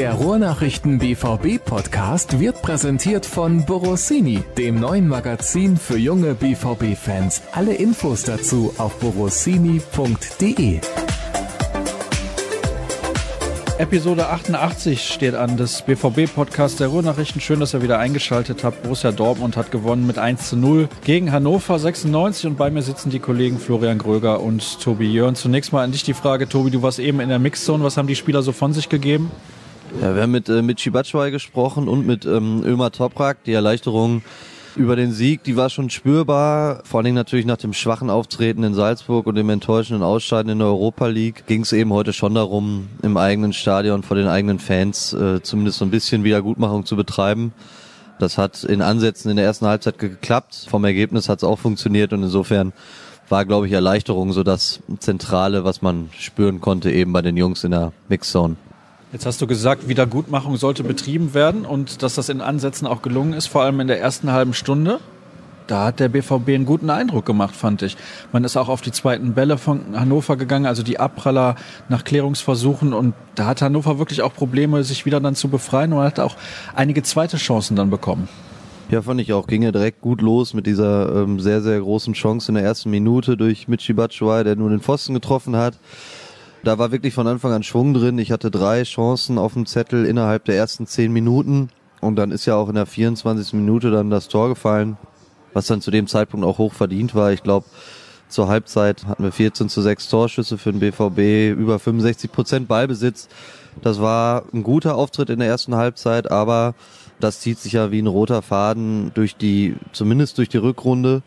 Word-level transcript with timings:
Der 0.00 0.14
Ruhrnachrichten 0.14 0.98
BVB 0.98 1.62
Podcast 1.62 2.40
wird 2.40 2.62
präsentiert 2.62 3.26
von 3.26 3.66
Borossini, 3.66 4.42
dem 4.56 4.80
neuen 4.80 5.06
Magazin 5.06 5.76
für 5.76 5.98
junge 5.98 6.32
BVB 6.32 6.96
Fans. 6.96 7.42
Alle 7.52 7.74
Infos 7.74 8.22
dazu 8.22 8.72
auf 8.78 8.98
borossini.de. 8.98 10.80
Episode 13.76 14.28
88 14.28 15.06
steht 15.06 15.34
an 15.34 15.58
des 15.58 15.82
BVB-Podcasts 15.82 16.78
der 16.78 16.88
Ruhrnachrichten. 16.88 17.42
Schön, 17.42 17.60
dass 17.60 17.74
ihr 17.74 17.82
wieder 17.82 17.98
eingeschaltet 17.98 18.64
habt. 18.64 18.82
Borussia 18.82 19.12
Dortmund 19.12 19.58
hat 19.58 19.70
gewonnen 19.70 20.06
mit 20.06 20.16
1 20.16 20.48
zu 20.48 20.56
0 20.56 20.88
gegen 21.04 21.30
Hannover 21.30 21.78
96 21.78 22.46
und 22.46 22.56
bei 22.56 22.70
mir 22.70 22.80
sitzen 22.80 23.10
die 23.10 23.18
Kollegen 23.18 23.58
Florian 23.58 23.98
Gröger 23.98 24.40
und 24.40 24.80
Tobi 24.80 25.12
Jörn. 25.12 25.34
Zunächst 25.34 25.74
mal 25.74 25.84
an 25.84 25.92
dich 25.92 26.04
die 26.04 26.14
Frage, 26.14 26.48
Tobi, 26.48 26.70
du 26.70 26.80
warst 26.80 27.00
eben 27.00 27.20
in 27.20 27.28
der 27.28 27.38
Mixzone. 27.38 27.84
Was 27.84 27.98
haben 27.98 28.08
die 28.08 28.16
Spieler 28.16 28.40
so 28.40 28.52
von 28.52 28.72
sich 28.72 28.88
gegeben? 28.88 29.30
Ja, 29.98 30.14
wir 30.14 30.22
haben 30.22 30.30
mit, 30.30 30.48
äh, 30.48 30.62
mit 30.62 30.78
Chibatschwai 30.78 31.30
gesprochen 31.30 31.88
und 31.88 32.06
mit 32.06 32.24
ähm, 32.24 32.62
Ömer 32.64 32.92
Toprak. 32.92 33.42
Die 33.44 33.52
Erleichterung 33.52 34.22
über 34.76 34.94
den 34.94 35.10
Sieg, 35.10 35.42
die 35.42 35.56
war 35.56 35.68
schon 35.68 35.90
spürbar. 35.90 36.82
Vor 36.84 36.98
allen 36.98 37.06
Dingen 37.06 37.16
natürlich 37.16 37.44
nach 37.44 37.56
dem 37.56 37.72
schwachen 37.72 38.08
Auftreten 38.08 38.62
in 38.62 38.72
Salzburg 38.72 39.26
und 39.26 39.34
dem 39.34 39.50
enttäuschenden 39.50 40.04
Ausscheiden 40.04 40.52
in 40.52 40.58
der 40.58 40.68
Europa 40.68 41.08
League 41.08 41.44
ging 41.46 41.62
es 41.62 41.72
eben 41.72 41.92
heute 41.92 42.12
schon 42.12 42.34
darum, 42.34 42.88
im 43.02 43.16
eigenen 43.16 43.52
Stadion 43.52 44.02
vor 44.02 44.16
den 44.16 44.28
eigenen 44.28 44.60
Fans 44.60 45.12
äh, 45.12 45.42
zumindest 45.42 45.78
so 45.78 45.84
ein 45.84 45.90
bisschen 45.90 46.22
Wiedergutmachung 46.22 46.86
zu 46.86 46.94
betreiben. 46.96 47.52
Das 48.20 48.38
hat 48.38 48.62
in 48.62 48.82
Ansätzen 48.82 49.30
in 49.30 49.36
der 49.36 49.46
ersten 49.46 49.66
Halbzeit 49.66 49.98
geklappt. 49.98 50.66
Vom 50.68 50.84
Ergebnis 50.84 51.28
hat 51.28 51.38
es 51.38 51.44
auch 51.44 51.58
funktioniert 51.58 52.12
und 52.12 52.22
insofern 52.22 52.72
war, 53.28 53.44
glaube 53.44 53.66
ich, 53.66 53.72
Erleichterung 53.72 54.32
so 54.32 54.44
das 54.44 54.80
Zentrale, 54.98 55.64
was 55.64 55.82
man 55.82 56.10
spüren 56.16 56.60
konnte 56.60 56.92
eben 56.92 57.12
bei 57.12 57.22
den 57.22 57.36
Jungs 57.36 57.64
in 57.64 57.72
der 57.72 57.92
Mixzone. 58.08 58.56
Jetzt 59.12 59.26
hast 59.26 59.42
du 59.42 59.48
gesagt, 59.48 59.88
Wiedergutmachung 59.88 60.56
sollte 60.56 60.84
betrieben 60.84 61.34
werden 61.34 61.66
und 61.66 62.02
dass 62.02 62.14
das 62.14 62.28
in 62.28 62.40
Ansätzen 62.40 62.86
auch 62.86 63.02
gelungen 63.02 63.32
ist, 63.32 63.48
vor 63.48 63.62
allem 63.62 63.80
in 63.80 63.88
der 63.88 64.00
ersten 64.00 64.30
halben 64.30 64.54
Stunde. 64.54 65.00
Da 65.66 65.86
hat 65.86 66.00
der 66.00 66.08
BVB 66.08 66.48
einen 66.48 66.64
guten 66.64 66.90
Eindruck 66.90 67.26
gemacht, 67.26 67.54
fand 67.54 67.82
ich. 67.82 67.96
Man 68.32 68.44
ist 68.44 68.56
auch 68.56 68.68
auf 68.68 68.80
die 68.80 68.92
zweiten 68.92 69.34
Bälle 69.34 69.58
von 69.58 69.98
Hannover 69.98 70.36
gegangen, 70.36 70.66
also 70.66 70.82
die 70.82 70.98
Abpraller 70.98 71.56
nach 71.88 72.04
Klärungsversuchen. 72.04 72.92
Und 72.92 73.14
da 73.34 73.46
hat 73.46 73.62
Hannover 73.62 73.98
wirklich 73.98 74.22
auch 74.22 74.34
Probleme, 74.34 74.82
sich 74.84 75.06
wieder 75.06 75.20
dann 75.20 75.34
zu 75.36 75.48
befreien. 75.48 75.92
Und 75.92 76.02
hat 76.02 76.18
auch 76.18 76.36
einige 76.74 77.04
zweite 77.04 77.36
Chancen 77.36 77.76
dann 77.76 77.88
bekommen. 77.90 78.28
Ja, 78.90 79.02
fand 79.02 79.20
ich 79.20 79.32
auch. 79.32 79.46
Ging 79.46 79.62
ja 79.62 79.70
direkt 79.70 80.00
gut 80.00 80.20
los 80.22 80.54
mit 80.54 80.66
dieser 80.66 81.22
ähm, 81.22 81.38
sehr, 81.38 81.62
sehr 81.62 81.78
großen 81.78 82.14
Chance 82.14 82.50
in 82.50 82.56
der 82.56 82.64
ersten 82.64 82.90
Minute 82.90 83.36
durch 83.36 83.68
Michi 83.68 83.92
Batshuayi, 83.92 84.42
der 84.42 84.56
nur 84.56 84.70
den 84.70 84.80
Pfosten 84.80 85.14
getroffen 85.14 85.54
hat. 85.54 85.78
Da 86.62 86.78
war 86.78 86.92
wirklich 86.92 87.14
von 87.14 87.26
Anfang 87.26 87.52
an 87.52 87.62
Schwung 87.62 87.94
drin. 87.94 88.18
Ich 88.18 88.32
hatte 88.32 88.50
drei 88.50 88.82
Chancen 88.82 89.38
auf 89.38 89.54
dem 89.54 89.64
Zettel 89.64 90.04
innerhalb 90.04 90.44
der 90.44 90.56
ersten 90.56 90.86
zehn 90.86 91.10
Minuten. 91.12 91.70
Und 92.00 92.16
dann 92.16 92.30
ist 92.30 92.46
ja 92.46 92.56
auch 92.56 92.68
in 92.68 92.74
der 92.74 92.86
24. 92.86 93.54
Minute 93.54 93.90
dann 93.90 94.10
das 94.10 94.28
Tor 94.28 94.48
gefallen, 94.50 94.98
was 95.54 95.66
dann 95.66 95.80
zu 95.80 95.90
dem 95.90 96.06
Zeitpunkt 96.06 96.44
auch 96.44 96.58
hoch 96.58 96.74
verdient 96.74 97.14
war. 97.14 97.32
Ich 97.32 97.42
glaube, 97.42 97.66
zur 98.28 98.48
Halbzeit 98.48 99.06
hatten 99.06 99.24
wir 99.24 99.32
14 99.32 99.68
zu 99.68 99.80
6 99.80 100.08
Torschüsse 100.08 100.58
für 100.58 100.72
den 100.72 100.80
BVB, 100.80 101.58
über 101.58 101.78
65 101.78 102.30
Prozent 102.30 102.68
Ballbesitz. 102.68 103.28
Das 103.82 104.00
war 104.00 104.44
ein 104.52 104.62
guter 104.62 104.96
Auftritt 104.96 105.30
in 105.30 105.38
der 105.38 105.48
ersten 105.48 105.74
Halbzeit, 105.74 106.30
aber 106.30 106.74
das 107.20 107.40
zieht 107.40 107.58
sich 107.58 107.72
ja 107.72 107.90
wie 107.90 108.00
ein 108.00 108.06
roter 108.06 108.42
Faden 108.42 109.12
durch 109.14 109.36
die, 109.36 109.76
zumindest 109.92 110.38
durch 110.38 110.48
die 110.48 110.58
Rückrunde. 110.58 111.22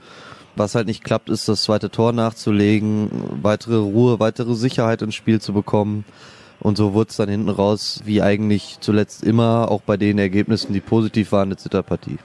Was 0.56 0.76
halt 0.76 0.88
nicht 0.88 1.04
klappt, 1.04 1.30
ist 1.30 1.50
das 1.50 1.64
zweite 1.64 1.90
Tor 1.90 2.14
nachzulegen, 2.14 3.10
weitere 3.42 3.78
Ruhe, 3.78 4.20
weitere 4.20 4.54
Sicherheit 4.54 5.02
ins 5.02 5.16
Spiel 5.16 5.42
zu 5.42 5.54
bekommen. 5.54 6.06
Und 6.60 6.78
so 6.78 6.94
wurde 6.94 7.10
es 7.10 7.18
dann 7.18 7.28
hinten 7.28 7.50
raus, 7.50 8.02
wie 8.06 8.22
eigentlich 8.22 8.78
zuletzt 8.80 9.24
immer, 9.24 9.70
auch 9.70 9.82
bei 9.82 9.98
den 9.98 10.20
Ergebnissen, 10.20 10.74
die 10.74 10.80
positiv 10.80 11.32
waren, 11.32 11.50
eine 11.50 11.58
Zitterpartie. 11.58 12.18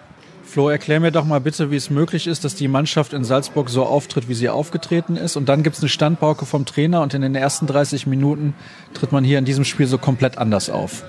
Flo, 0.45 0.71
erklär 0.71 1.01
mir 1.01 1.11
doch 1.11 1.25
mal 1.25 1.41
bitte, 1.41 1.71
wie 1.71 1.77
es 1.77 1.91
möglich 1.91 2.27
ist, 2.27 2.45
dass 2.45 2.55
die 2.55 2.69
Mannschaft 2.69 3.13
in 3.13 3.25
Salzburg 3.25 3.69
so 3.69 3.85
auftritt, 3.85 4.29
wie 4.29 4.35
sie 4.35 4.49
aufgetreten 4.49 5.17
ist. 5.17 5.37
Und 5.37 5.49
dann 5.49 5.63
gibt 5.63 5.77
es 5.77 5.83
eine 5.83 5.91
Standpauke 5.91 6.47
vom 6.47 6.65
Trainer 6.65 7.03
und 7.03 7.13
in 7.13 7.21
den 7.21 7.35
ersten 7.35 7.67
30 7.67 8.07
Minuten 8.07 8.55
tritt 8.95 9.13
man 9.13 9.25
hier 9.25 9.39
in 9.39 9.45
diesem 9.45 9.65
Spiel 9.65 9.87
so 9.87 9.99
komplett 9.99 10.39
anders 10.39 10.71
auf. 10.71 11.05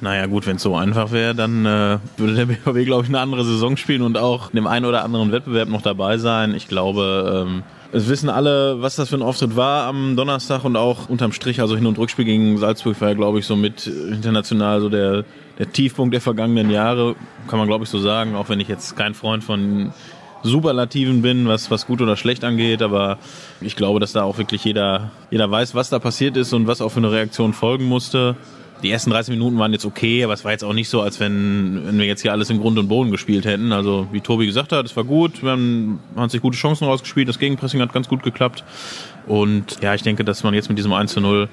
Naja 0.00 0.26
gut, 0.26 0.46
wenn 0.46 0.56
es 0.56 0.62
so 0.62 0.76
einfach 0.76 1.10
wäre, 1.10 1.34
dann 1.34 1.66
äh, 1.66 1.98
würde 2.16 2.34
der 2.34 2.46
BVB, 2.46 2.86
glaube 2.86 3.02
ich, 3.02 3.08
eine 3.08 3.20
andere 3.20 3.44
Saison 3.44 3.76
spielen 3.76 4.02
und 4.02 4.16
auch 4.16 4.50
in 4.50 4.56
dem 4.56 4.66
einen 4.66 4.86
oder 4.86 5.04
anderen 5.04 5.32
Wettbewerb 5.32 5.68
noch 5.68 5.82
dabei 5.82 6.18
sein. 6.18 6.54
Ich 6.54 6.68
glaube, 6.68 7.46
ähm, 7.48 7.62
es 7.90 8.08
wissen 8.08 8.28
alle, 8.28 8.80
was 8.80 8.96
das 8.96 9.08
für 9.08 9.16
ein 9.16 9.22
Auftritt 9.22 9.56
war 9.56 9.86
am 9.86 10.14
Donnerstag 10.14 10.64
und 10.64 10.76
auch 10.76 11.08
unterm 11.08 11.32
Strich, 11.32 11.60
also 11.60 11.74
Hin- 11.74 11.86
und 11.86 11.98
Rückspiel 11.98 12.26
gegen 12.26 12.58
Salzburg 12.58 13.00
war 13.00 13.08
ja, 13.08 13.14
glaube 13.14 13.38
ich, 13.38 13.46
so 13.46 13.56
mit 13.56 13.86
international 13.86 14.80
so 14.80 14.88
der, 14.88 15.24
der 15.58 15.72
Tiefpunkt 15.72 16.14
der 16.14 16.20
vergangenen 16.20 16.70
Jahre, 16.70 17.16
kann 17.48 17.58
man, 17.58 17.66
glaube 17.66 17.84
ich, 17.84 17.90
so 17.90 17.98
sagen, 17.98 18.36
auch 18.36 18.48
wenn 18.50 18.60
ich 18.60 18.68
jetzt 18.68 18.96
kein 18.96 19.14
Freund 19.14 19.42
von 19.42 19.92
Superlativen 20.42 21.22
bin, 21.22 21.48
was, 21.48 21.70
was 21.70 21.86
gut 21.86 22.00
oder 22.00 22.16
schlecht 22.16 22.44
angeht, 22.44 22.82
aber 22.82 23.18
ich 23.60 23.74
glaube, 23.74 23.98
dass 23.98 24.12
da 24.12 24.22
auch 24.22 24.38
wirklich 24.38 24.64
jeder, 24.64 25.10
jeder 25.30 25.50
weiß, 25.50 25.74
was 25.74 25.90
da 25.90 25.98
passiert 25.98 26.36
ist 26.36 26.52
und 26.52 26.66
was 26.68 26.80
auch 26.80 26.90
für 26.90 26.98
eine 26.98 27.10
Reaktion 27.10 27.52
folgen 27.52 27.86
musste 27.86 28.36
die 28.82 28.90
ersten 28.90 29.10
30 29.10 29.32
Minuten 29.32 29.58
waren 29.58 29.72
jetzt 29.72 29.84
okay, 29.84 30.22
aber 30.24 30.32
es 30.32 30.44
war 30.44 30.52
jetzt 30.52 30.64
auch 30.64 30.72
nicht 30.72 30.88
so, 30.88 31.00
als 31.00 31.20
wenn, 31.20 31.82
wenn 31.86 31.98
wir 31.98 32.06
jetzt 32.06 32.22
hier 32.22 32.32
alles 32.32 32.50
im 32.50 32.60
Grund 32.60 32.78
und 32.78 32.88
Boden 32.88 33.10
gespielt 33.10 33.44
hätten. 33.44 33.72
Also 33.72 34.08
wie 34.12 34.20
Tobi 34.20 34.46
gesagt 34.46 34.72
hat, 34.72 34.86
es 34.86 34.96
war 34.96 35.04
gut, 35.04 35.42
wir 35.42 35.50
haben, 35.50 36.00
haben 36.16 36.28
sich 36.28 36.40
gute 36.40 36.56
Chancen 36.56 36.84
rausgespielt, 36.84 37.28
das 37.28 37.38
Gegenpressing 37.38 37.80
hat 37.80 37.92
ganz 37.92 38.08
gut 38.08 38.22
geklappt. 38.22 38.64
Und 39.26 39.82
ja, 39.82 39.94
ich 39.94 40.02
denke, 40.02 40.24
dass 40.24 40.42
man 40.42 40.54
jetzt 40.54 40.68
mit 40.68 40.78
diesem 40.78 40.92
1 40.92 41.12
zu 41.12 41.20
0 41.20 41.48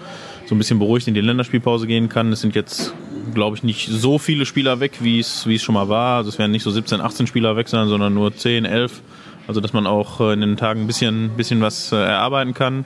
so 0.45 0.55
ein 0.55 0.57
bisschen 0.57 0.79
beruhigt 0.79 1.07
in 1.07 1.13
die 1.13 1.21
Länderspielpause 1.21 1.87
gehen 1.87 2.09
kann. 2.09 2.31
Es 2.31 2.41
sind 2.41 2.55
jetzt, 2.55 2.93
glaube 3.33 3.57
ich, 3.57 3.63
nicht 3.63 3.89
so 3.89 4.17
viele 4.17 4.45
Spieler 4.45 4.79
weg, 4.79 4.93
wie 5.01 5.19
es, 5.19 5.47
wie 5.47 5.55
es 5.55 5.63
schon 5.63 5.75
mal 5.75 5.89
war. 5.89 6.17
Also 6.17 6.29
es 6.29 6.37
werden 6.37 6.51
nicht 6.51 6.63
so 6.63 6.71
17, 6.71 7.01
18 7.01 7.27
Spieler 7.27 7.57
weg 7.57 7.67
sein, 7.67 7.87
sondern 7.87 8.13
nur 8.13 8.35
10, 8.35 8.65
11. 8.65 9.01
Also 9.47 9.61
dass 9.61 9.73
man 9.73 9.87
auch 9.87 10.21
in 10.21 10.41
den 10.41 10.57
Tagen 10.57 10.81
ein 10.81 10.87
bisschen, 10.87 11.31
bisschen 11.35 11.61
was 11.61 11.91
äh, 11.91 11.97
erarbeiten 11.97 12.53
kann. 12.53 12.85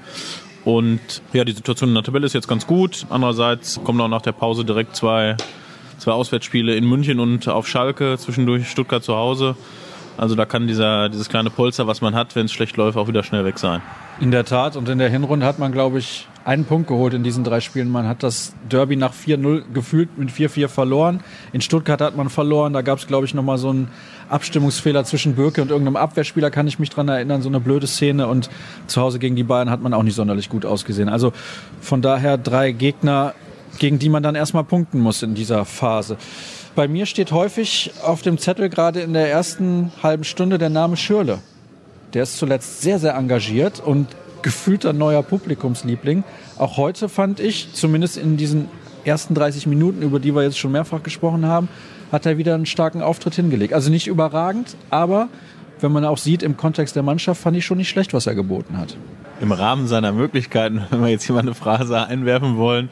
Und 0.66 1.00
ja, 1.34 1.44
die 1.44 1.52
Situation 1.52 1.90
in 1.90 1.96
der 1.96 2.04
Tabelle 2.04 2.26
ist 2.26 2.34
jetzt 2.34 2.48
ganz 2.48 2.68
gut. 2.68 3.06
Andererseits 3.10 3.80
kommen 3.84 4.00
auch 4.02 4.08
nach 4.08 4.22
der 4.22 4.34
Pause 4.34 4.66
direkt 4.66 4.96
zwei, 4.96 5.38
zwei 5.98 6.12
Auswärtsspiele 6.12 6.76
in 6.76 6.86
München 6.86 7.20
und 7.20 7.48
auf 7.48 7.68
Schalke, 7.68 8.18
zwischendurch 8.18 8.70
Stuttgart 8.70 9.04
zu 9.04 9.16
Hause. 9.16 9.56
Also 10.18 10.36
da 10.36 10.46
kann 10.46 10.68
dieser, 10.68 11.10
dieses 11.10 11.30
kleine 11.30 11.50
Polster, 11.50 11.88
was 11.88 12.02
man 12.02 12.14
hat, 12.14 12.36
wenn 12.36 12.46
es 12.46 12.52
schlecht 12.52 12.76
läuft, 12.76 12.98
auch 12.98 13.08
wieder 13.08 13.24
schnell 13.24 13.46
weg 13.46 13.58
sein. 13.58 13.82
In 14.20 14.32
der 14.32 14.44
Tat. 14.44 14.76
Und 14.76 14.90
in 14.90 14.98
der 14.98 15.10
Hinrunde 15.10 15.46
hat 15.46 15.60
man, 15.60 15.72
glaube 15.72 16.00
ich, 16.00 16.28
einen 16.46 16.66
Punkt 16.66 16.88
geholt 16.88 17.14
in 17.14 17.24
diesen 17.24 17.44
drei 17.44 17.60
Spielen. 17.60 17.90
Man 17.90 18.08
hat 18.08 18.24
das 18.24 18.54
Derby 18.70 18.96
nach 18.96 19.14
4-0 19.14 19.64
gefühlt 19.74 20.18
mit 20.18 20.30
4-4 20.30 20.68
verloren. 20.68 21.22
In 21.54 21.62
Stuttgart 21.62 22.02
hat 22.02 22.16
man 22.16 22.30
verloren. 22.30 22.74
Da 22.74 22.82
gab 22.82 23.00
es, 23.00 23.08
glaube 23.08 23.26
ich, 23.26 23.34
nochmal 23.34 23.58
so 23.58 23.70
einen 23.70 23.90
Abstimmungsfehler 24.30 25.04
zwischen 25.04 25.36
Birke 25.36 25.62
und 25.62 25.70
irgendeinem 25.70 25.98
Abwehrspieler, 25.98 26.50
kann 26.52 26.68
ich 26.68 26.80
mich 26.80 26.90
dran 26.90 27.08
erinnern. 27.10 27.42
So 27.42 27.50
eine 27.50 27.60
blöde 27.60 27.88
Szene. 27.88 28.28
Und 28.28 28.50
zu 28.88 29.02
Hause 29.02 29.20
gegen 29.20 29.36
die 29.36 29.44
Bayern 29.44 29.70
hat 29.70 29.82
man 29.82 29.94
auch 29.94 30.04
nicht 30.04 30.16
sonderlich 30.16 30.50
gut 30.50 30.66
ausgesehen. 30.66 31.10
Also 31.10 31.34
von 31.82 32.02
daher 32.02 32.38
drei 32.38 32.72
Gegner, 32.72 33.34
gegen 33.78 34.00
die 34.00 34.10
man 34.10 34.24
dann 34.24 34.36
erstmal 34.36 34.64
punkten 34.64 35.00
muss 35.00 35.22
in 35.24 35.36
dieser 35.36 35.66
Phase. 35.66 36.18
Bei 36.76 36.88
mir 36.88 37.06
steht 37.06 37.32
häufig 37.32 37.92
auf 38.04 38.22
dem 38.22 38.38
Zettel 38.38 38.70
gerade 38.70 39.02
in 39.02 39.14
der 39.14 39.30
ersten 39.30 39.92
halben 40.02 40.24
Stunde 40.24 40.58
der 40.58 40.70
Name 40.70 40.96
Schürle. 40.98 41.40
Der 42.14 42.24
ist 42.24 42.38
zuletzt 42.38 42.82
sehr, 42.82 43.00
sehr 43.00 43.16
engagiert 43.16 43.80
und 43.80 44.08
gefühlter 44.42 44.94
neuer 44.94 45.24
Publikumsliebling. 45.24 46.24
Auch 46.58 46.78
heute 46.78 47.10
fand 47.10 47.40
ich, 47.40 47.74
zumindest 47.74 48.18
in 48.18 48.38
diesen 48.38 48.68
ersten 49.06 49.34
30 49.34 49.68
Minuten, 49.68 50.02
über 50.02 50.20
die 50.20 50.36
wir 50.36 50.44
jetzt 50.44 50.58
schon 50.58 50.72
mehrfach 50.72 51.04
gesprochen 51.04 51.46
haben, 51.46 51.70
hat 52.12 52.26
er 52.26 52.38
wieder 52.38 52.56
einen 52.56 52.66
starken 52.66 53.02
Auftritt 53.02 53.36
hingelegt. 53.36 53.74
Also 53.74 53.90
nicht 53.90 54.08
überragend, 54.08 54.76
aber 54.90 55.30
wenn 55.80 55.92
man 55.92 56.06
auch 56.06 56.18
sieht, 56.18 56.44
im 56.44 56.58
Kontext 56.58 56.96
der 56.96 57.04
Mannschaft 57.04 57.42
fand 57.42 57.56
ich 57.56 57.66
schon 57.66 57.78
nicht 57.78 57.90
schlecht, 57.90 58.14
was 58.14 58.28
er 58.28 58.36
geboten 58.36 58.78
hat. 58.78 58.98
Im 59.42 59.52
Rahmen 59.52 59.88
seiner 59.88 60.12
Möglichkeiten, 60.12 60.82
wenn 60.90 61.02
wir 61.02 61.10
jetzt 61.10 61.24
hier 61.24 61.36
mal 61.36 61.42
eine 61.42 61.54
Phrase 61.54 62.06
einwerfen 62.06 62.58
wollen. 62.58 62.90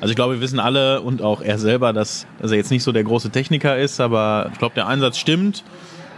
Also 0.00 0.10
ich 0.10 0.16
glaube, 0.16 0.34
wir 0.34 0.40
wissen 0.40 0.58
alle 0.58 1.00
und 1.00 1.22
auch 1.22 1.40
er 1.40 1.58
selber, 1.58 1.92
dass, 1.92 2.26
dass 2.40 2.50
er 2.50 2.56
jetzt 2.56 2.70
nicht 2.70 2.82
so 2.82 2.92
der 2.92 3.04
große 3.04 3.30
Techniker 3.30 3.78
ist, 3.78 4.00
aber 4.00 4.50
ich 4.52 4.58
glaube, 4.58 4.74
der 4.74 4.86
Einsatz 4.86 5.18
stimmt. 5.18 5.64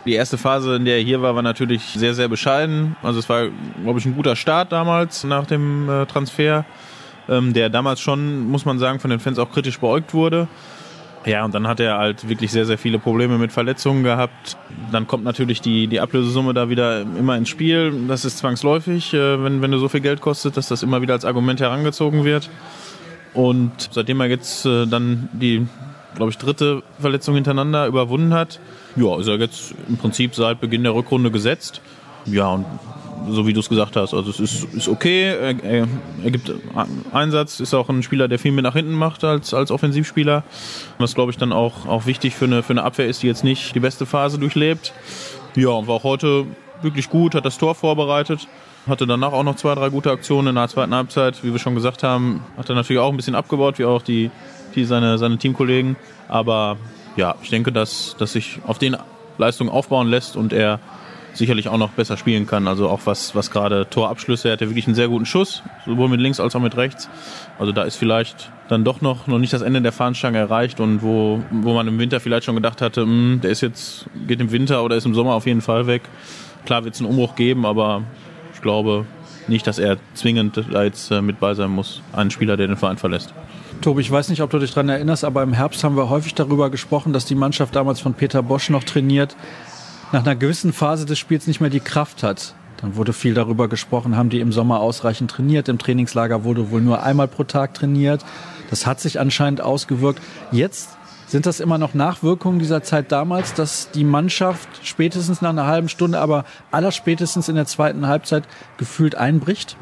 Die 0.06 0.12
erste 0.12 0.38
Phase, 0.38 0.76
in 0.76 0.84
der 0.84 0.98
er 0.98 1.02
hier 1.02 1.20
war, 1.20 1.34
war 1.34 1.42
natürlich 1.42 1.82
sehr, 1.82 2.14
sehr 2.14 2.28
bescheiden. 2.28 2.94
Also 3.02 3.18
es 3.18 3.28
war, 3.28 3.48
glaube 3.82 3.98
ich, 3.98 4.06
ein 4.06 4.14
guter 4.14 4.36
Start 4.36 4.70
damals 4.70 5.24
nach 5.24 5.46
dem 5.46 5.88
äh, 5.88 6.06
Transfer, 6.06 6.64
ähm, 7.28 7.52
der 7.52 7.70
damals 7.70 8.00
schon, 8.00 8.46
muss 8.48 8.64
man 8.64 8.78
sagen, 8.78 9.00
von 9.00 9.10
den 9.10 9.18
Fans 9.18 9.40
auch 9.40 9.50
kritisch 9.50 9.80
beäugt 9.80 10.14
wurde. 10.14 10.46
Ja, 11.24 11.44
und 11.44 11.52
dann 11.56 11.66
hat 11.66 11.80
er 11.80 11.98
halt 11.98 12.28
wirklich 12.28 12.52
sehr, 12.52 12.66
sehr 12.66 12.78
viele 12.78 13.00
Probleme 13.00 13.36
mit 13.36 13.50
Verletzungen 13.50 14.04
gehabt. 14.04 14.56
Dann 14.92 15.08
kommt 15.08 15.24
natürlich 15.24 15.60
die, 15.60 15.88
die 15.88 15.98
Ablösesumme 15.98 16.54
da 16.54 16.68
wieder 16.68 17.00
immer 17.00 17.36
ins 17.36 17.48
Spiel. 17.48 17.92
Das 18.06 18.24
ist 18.24 18.38
zwangsläufig, 18.38 19.12
äh, 19.12 19.42
wenn, 19.42 19.60
wenn 19.60 19.72
du 19.72 19.78
so 19.78 19.88
viel 19.88 20.02
Geld 20.02 20.20
kostet, 20.20 20.56
dass 20.56 20.68
das 20.68 20.84
immer 20.84 21.02
wieder 21.02 21.14
als 21.14 21.24
Argument 21.24 21.60
herangezogen 21.60 22.24
wird. 22.24 22.48
Und 23.34 23.72
seitdem 23.90 24.20
er 24.20 24.28
jetzt 24.28 24.66
äh, 24.66 24.86
dann 24.86 25.28
die, 25.32 25.66
glaube 26.14 26.30
ich, 26.30 26.38
dritte 26.38 26.84
Verletzung 27.00 27.34
hintereinander 27.34 27.88
überwunden 27.88 28.32
hat, 28.32 28.60
ja, 28.96 29.18
ist 29.18 29.28
er 29.28 29.38
jetzt 29.38 29.74
im 29.88 29.96
Prinzip 29.96 30.34
seit 30.34 30.60
Beginn 30.60 30.82
der 30.82 30.94
Rückrunde 30.94 31.30
gesetzt. 31.30 31.80
Ja, 32.26 32.48
und 32.48 32.66
so 33.28 33.46
wie 33.46 33.52
du 33.52 33.60
es 33.60 33.68
gesagt 33.68 33.96
hast. 33.96 34.14
Also 34.14 34.30
es 34.30 34.40
ist, 34.40 34.64
ist 34.74 34.88
okay, 34.88 35.24
er, 35.24 35.64
er, 35.64 35.88
er 36.22 36.30
gibt 36.30 36.52
Einsatz, 37.12 37.60
ist 37.60 37.74
auch 37.74 37.88
ein 37.88 38.02
Spieler, 38.02 38.28
der 38.28 38.38
viel 38.38 38.52
mehr 38.52 38.62
nach 38.62 38.74
hinten 38.74 38.92
macht 38.92 39.24
als, 39.24 39.54
als 39.54 39.70
Offensivspieler. 39.70 40.44
Was 40.98 41.14
glaube 41.14 41.32
ich 41.32 41.38
dann 41.38 41.52
auch, 41.52 41.86
auch 41.86 42.06
wichtig 42.06 42.34
für 42.34 42.44
eine, 42.44 42.62
für 42.62 42.72
eine 42.72 42.84
Abwehr 42.84 43.06
ist, 43.06 43.22
die 43.22 43.26
jetzt 43.26 43.44
nicht 43.44 43.74
die 43.74 43.80
beste 43.80 44.06
Phase 44.06 44.38
durchlebt. 44.38 44.92
Ja, 45.54 45.70
und 45.70 45.88
war 45.88 45.96
auch 45.96 46.04
heute 46.04 46.46
wirklich 46.82 47.08
gut, 47.08 47.34
hat 47.34 47.44
das 47.44 47.58
Tor 47.58 47.74
vorbereitet. 47.74 48.46
Hatte 48.86 49.06
danach 49.06 49.32
auch 49.32 49.42
noch 49.42 49.56
zwei, 49.56 49.74
drei 49.74 49.88
gute 49.88 50.10
Aktionen 50.10 50.48
in 50.48 50.54
der 50.54 50.68
zweiten 50.68 50.94
Halbzeit. 50.94 51.42
Wie 51.42 51.50
wir 51.50 51.58
schon 51.58 51.74
gesagt 51.74 52.02
haben, 52.02 52.44
hat 52.56 52.68
er 52.68 52.76
natürlich 52.76 53.00
auch 53.00 53.10
ein 53.10 53.16
bisschen 53.16 53.34
abgebaut, 53.34 53.78
wie 53.78 53.84
auch 53.84 54.02
die, 54.02 54.30
die 54.76 54.84
seine, 54.84 55.18
seine 55.18 55.38
Teamkollegen. 55.38 55.96
Aber 56.28 56.76
ja, 57.16 57.34
ich 57.42 57.50
denke, 57.50 57.72
dass, 57.72 58.16
dass 58.18 58.32
sich 58.32 58.60
auf 58.66 58.78
den 58.78 58.96
Leistungen 59.38 59.70
aufbauen 59.70 60.08
lässt 60.08 60.36
und 60.36 60.52
er 60.52 60.80
sicherlich 61.36 61.68
auch 61.68 61.78
noch 61.78 61.90
besser 61.90 62.16
spielen 62.16 62.46
kann. 62.46 62.66
Also 62.66 62.88
auch 62.88 63.00
was, 63.04 63.34
was 63.34 63.50
gerade 63.50 63.88
Torabschlüsse, 63.88 64.48
er 64.48 64.52
hat 64.52 64.60
ja 64.60 64.68
wirklich 64.68 64.86
einen 64.86 64.94
sehr 64.94 65.08
guten 65.08 65.26
Schuss, 65.26 65.62
sowohl 65.84 66.08
mit 66.08 66.20
links 66.20 66.40
als 66.40 66.56
auch 66.56 66.60
mit 66.60 66.76
rechts. 66.76 67.08
Also 67.58 67.72
da 67.72 67.82
ist 67.82 67.96
vielleicht 67.96 68.50
dann 68.68 68.84
doch 68.84 69.00
noch, 69.00 69.26
noch 69.26 69.38
nicht 69.38 69.52
das 69.52 69.62
Ende 69.62 69.82
der 69.82 69.92
Fahnenstange 69.92 70.38
erreicht 70.38 70.80
und 70.80 71.02
wo, 71.02 71.42
wo 71.50 71.74
man 71.74 71.86
im 71.88 71.98
Winter 71.98 72.20
vielleicht 72.20 72.44
schon 72.44 72.56
gedacht 72.56 72.80
hatte, 72.80 73.04
mh, 73.04 73.12
hm, 73.12 73.40
der 73.42 73.50
ist 73.50 73.60
jetzt, 73.60 74.06
geht 74.26 74.40
im 74.40 74.50
Winter 74.50 74.82
oder 74.82 74.96
ist 74.96 75.06
im 75.06 75.14
Sommer 75.14 75.34
auf 75.34 75.46
jeden 75.46 75.60
Fall 75.60 75.86
weg. 75.86 76.02
Klar 76.64 76.84
wird 76.84 76.94
es 76.94 77.00
einen 77.00 77.10
Umbruch 77.10 77.36
geben, 77.36 77.64
aber 77.66 78.02
ich 78.54 78.62
glaube 78.62 79.06
nicht, 79.46 79.66
dass 79.66 79.78
er 79.78 79.98
zwingend 80.14 80.64
da 80.72 80.82
jetzt 80.82 81.10
äh, 81.10 81.22
mit 81.22 81.38
bei 81.38 81.54
sein 81.54 81.70
muss. 81.70 82.02
Ein 82.12 82.30
Spieler, 82.30 82.56
der 82.56 82.66
den 82.66 82.76
Verein 82.76 82.96
verlässt. 82.96 83.32
Tobi, 83.80 84.00
ich 84.00 84.10
weiß 84.10 84.28
nicht, 84.28 84.42
ob 84.42 84.50
du 84.50 84.58
dich 84.58 84.72
daran 84.72 84.88
erinnerst, 84.88 85.24
aber 85.24 85.42
im 85.42 85.52
Herbst 85.52 85.84
haben 85.84 85.96
wir 85.96 86.08
häufig 86.08 86.34
darüber 86.34 86.70
gesprochen, 86.70 87.12
dass 87.12 87.24
die 87.24 87.34
Mannschaft 87.34 87.76
damals 87.76 88.00
von 88.00 88.14
Peter 88.14 88.42
Bosch 88.42 88.70
noch 88.70 88.84
trainiert, 88.84 89.36
nach 90.12 90.24
einer 90.24 90.36
gewissen 90.36 90.72
Phase 90.72 91.06
des 91.06 91.18
Spiels 91.18 91.46
nicht 91.46 91.60
mehr 91.60 91.70
die 91.70 91.80
Kraft 91.80 92.22
hat. 92.22 92.54
Dann 92.78 92.96
wurde 92.96 93.12
viel 93.12 93.34
darüber 93.34 93.68
gesprochen, 93.68 94.16
haben 94.16 94.28
die 94.28 94.40
im 94.40 94.52
Sommer 94.52 94.80
ausreichend 94.80 95.30
trainiert. 95.30 95.68
Im 95.68 95.78
Trainingslager 95.78 96.44
wurde 96.44 96.70
wohl 96.70 96.80
nur 96.80 97.02
einmal 97.02 97.28
pro 97.28 97.44
Tag 97.44 97.74
trainiert. 97.74 98.24
Das 98.70 98.86
hat 98.86 99.00
sich 99.00 99.18
anscheinend 99.18 99.60
ausgewirkt. 99.60 100.20
Jetzt 100.52 100.95
sind 101.26 101.46
das 101.46 101.60
immer 101.60 101.76
noch 101.78 101.94
Nachwirkungen 101.94 102.58
dieser 102.58 102.82
Zeit 102.82 103.10
damals, 103.10 103.52
dass 103.52 103.90
die 103.90 104.04
Mannschaft 104.04 104.68
spätestens 104.82 105.42
nach 105.42 105.50
einer 105.50 105.66
halben 105.66 105.88
Stunde, 105.88 106.20
aber 106.20 106.44
allerspätestens 106.70 107.48
in 107.48 107.56
der 107.56 107.66
zweiten 107.66 108.06
Halbzeit 108.06 108.44
gefühlt 108.78 109.16
einbricht? 109.16 109.76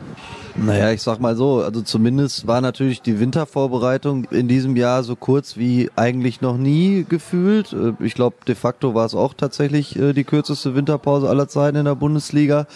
Naja, 0.57 0.91
ich 0.93 1.03
sag 1.03 1.21
mal 1.21 1.37
so, 1.37 1.63
also 1.63 1.83
zumindest 1.83 2.47
war 2.47 2.61
natürlich 2.61 3.03
die 3.03 3.21
Wintervorbereitung 3.21 4.25
in 4.31 4.49
diesem 4.49 4.77
Jahr 4.77 5.03
so 5.03 5.17
kurz 5.17 5.57
wie 5.57 5.91
eigentlich 5.97 6.41
noch 6.41 6.57
nie 6.57 7.05
gefühlt. 7.09 7.73
Äh, 7.73 7.93
ich 8.03 8.15
glaube, 8.15 8.37
de 8.47 8.55
facto 8.55 8.95
war 8.95 9.05
es 9.05 9.15
auch 9.15 9.35
tatsächlich 9.35 9.99
äh, 9.99 10.13
die 10.13 10.25
kürzeste 10.25 10.75
Winterpause 10.75 11.29
aller 11.29 11.49
Zeiten 11.49 11.77
in 11.77 11.85
der 11.85 11.97
Bundesliga. 11.97 12.67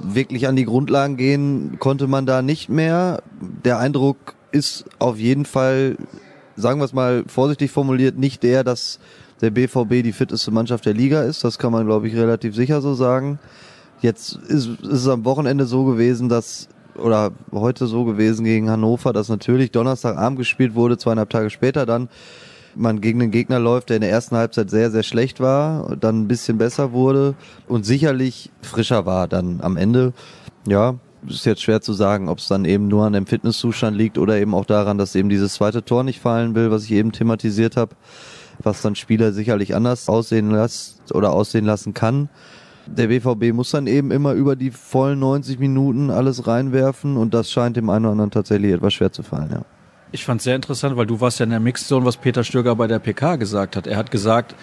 Wirklich 0.00 0.48
an 0.48 0.56
die 0.56 0.64
Grundlagen 0.64 1.16
gehen 1.16 1.76
konnte 1.78 2.08
man 2.08 2.26
da 2.26 2.42
nicht 2.42 2.68
mehr. 2.68 3.22
Der 3.64 3.78
Eindruck 3.78 4.34
ist 4.50 4.84
auf 4.98 5.18
jeden 5.18 5.44
Fall 5.44 5.96
sagen 6.56 6.80
wir 6.80 6.84
es 6.84 6.92
mal 6.92 7.24
vorsichtig 7.26 7.70
formuliert, 7.70 8.18
nicht 8.18 8.42
der, 8.42 8.64
dass 8.64 8.98
der 9.40 9.50
BVB 9.50 10.02
die 10.02 10.12
fitteste 10.12 10.50
Mannschaft 10.50 10.86
der 10.86 10.94
Liga 10.94 11.22
ist. 11.22 11.44
Das 11.44 11.58
kann 11.58 11.72
man, 11.72 11.86
glaube 11.86 12.08
ich, 12.08 12.14
relativ 12.14 12.54
sicher 12.54 12.80
so 12.80 12.94
sagen. 12.94 13.38
Jetzt 14.00 14.36
ist, 14.36 14.68
ist 14.68 14.82
es 14.82 15.08
am 15.08 15.24
Wochenende 15.24 15.66
so 15.66 15.84
gewesen, 15.84 16.28
dass 16.28 16.68
oder 16.96 17.32
heute 17.52 17.86
so 17.86 18.04
gewesen 18.04 18.44
gegen 18.44 18.70
Hannover, 18.70 19.12
dass 19.12 19.28
natürlich 19.28 19.72
Donnerstagabend 19.72 20.38
gespielt 20.38 20.74
wurde, 20.74 20.96
zweieinhalb 20.96 21.30
Tage 21.30 21.50
später 21.50 21.86
dann 21.86 22.08
man 22.76 23.00
gegen 23.00 23.22
einen 23.22 23.30
Gegner 23.30 23.58
läuft, 23.58 23.88
der 23.88 23.96
in 23.96 24.02
der 24.02 24.10
ersten 24.10 24.36
Halbzeit 24.36 24.70
sehr, 24.70 24.90
sehr 24.90 25.02
schlecht 25.02 25.40
war, 25.40 25.96
dann 25.96 26.22
ein 26.22 26.28
bisschen 26.28 26.58
besser 26.58 26.92
wurde 26.92 27.34
und 27.68 27.86
sicherlich 27.86 28.50
frischer 28.62 29.06
war 29.06 29.28
dann 29.28 29.60
am 29.60 29.76
Ende. 29.76 30.12
Ja, 30.66 30.96
ist 31.28 31.46
jetzt 31.46 31.62
schwer 31.62 31.80
zu 31.80 31.92
sagen, 31.92 32.28
ob 32.28 32.38
es 32.38 32.48
dann 32.48 32.64
eben 32.64 32.88
nur 32.88 33.04
an 33.04 33.12
dem 33.12 33.26
Fitnesszustand 33.26 33.96
liegt 33.96 34.18
oder 34.18 34.38
eben 34.38 34.54
auch 34.54 34.64
daran, 34.64 34.98
dass 34.98 35.14
eben 35.14 35.28
dieses 35.28 35.54
zweite 35.54 35.84
Tor 35.84 36.04
nicht 36.04 36.20
fallen 36.20 36.54
will, 36.54 36.70
was 36.70 36.84
ich 36.84 36.92
eben 36.92 37.12
thematisiert 37.12 37.76
habe, 37.76 37.94
was 38.62 38.82
dann 38.82 38.94
Spieler 38.94 39.32
sicherlich 39.32 39.74
anders 39.74 40.08
aussehen 40.08 40.50
lässt 40.50 41.14
oder 41.14 41.32
aussehen 41.32 41.64
lassen 41.64 41.94
kann. 41.94 42.28
Der 42.86 43.06
BVB 43.08 43.54
muss 43.54 43.70
dann 43.70 43.86
eben 43.86 44.10
immer 44.10 44.32
über 44.32 44.56
die 44.56 44.70
vollen 44.70 45.18
90 45.18 45.58
Minuten 45.58 46.10
alles 46.10 46.46
reinwerfen 46.46 47.16
und 47.16 47.32
das 47.32 47.50
scheint 47.50 47.76
dem 47.76 47.88
einen 47.88 48.04
oder 48.04 48.12
anderen 48.12 48.30
tatsächlich 48.30 48.72
etwas 48.72 48.94
schwer 48.94 49.10
zu 49.10 49.22
fallen, 49.22 49.50
ja. 49.50 49.64
Ich 50.12 50.24
fand 50.24 50.40
es 50.40 50.44
sehr 50.44 50.54
interessant, 50.54 50.96
weil 50.96 51.06
du 51.06 51.20
warst 51.20 51.40
ja 51.40 51.44
in 51.44 51.50
der 51.50 51.58
Mixzone, 51.58 52.06
was 52.06 52.18
Peter 52.18 52.44
Stöger 52.44 52.76
bei 52.76 52.86
der 52.86 53.00
PK 53.00 53.34
gesagt 53.34 53.74
hat. 53.74 53.88
Er 53.88 53.96
hat 53.96 54.12
gesagt, 54.12 54.54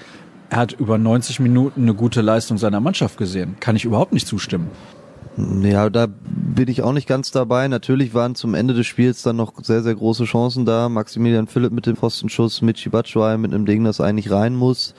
er 0.49 0.59
hat 0.59 0.71
über 0.71 0.97
90 0.97 1.41
Minuten 1.41 1.81
eine 1.81 1.93
gute 1.93 2.21
Leistung 2.21 2.57
seiner 2.57 2.79
Mannschaft 2.79 3.17
gesehen. 3.17 3.57
Kann 3.59 3.75
ich 3.75 3.83
überhaupt 3.83 4.13
nicht 4.13 4.27
zustimmen. 4.27 4.69
Ja, 5.61 5.89
da 5.89 6.07
bin 6.55 6.67
ich 6.67 6.81
auch 6.81 6.93
nicht 6.93 7.07
ganz 7.07 7.31
dabei. 7.31 7.67
Natürlich 7.67 8.13
waren 8.13 8.35
zum 8.35 8.53
Ende 8.53 8.73
des 8.73 8.87
Spiels 8.87 9.23
dann 9.23 9.37
noch 9.37 9.53
sehr, 9.63 9.83
sehr 9.83 9.95
große 9.95 10.25
Chancen 10.25 10.65
da. 10.65 10.89
Maximilian 10.89 11.47
Philipp 11.47 11.71
mit 11.71 11.85
dem 11.85 11.95
Pfostenschuss, 11.95 12.61
Michi 12.61 12.89
Batshuayi 12.89 13.37
mit 13.37 13.53
einem 13.53 13.65
Ding, 13.65 13.83
das 13.83 14.01
eigentlich 14.01 14.31
rein 14.31 14.55
muss. 14.55 14.93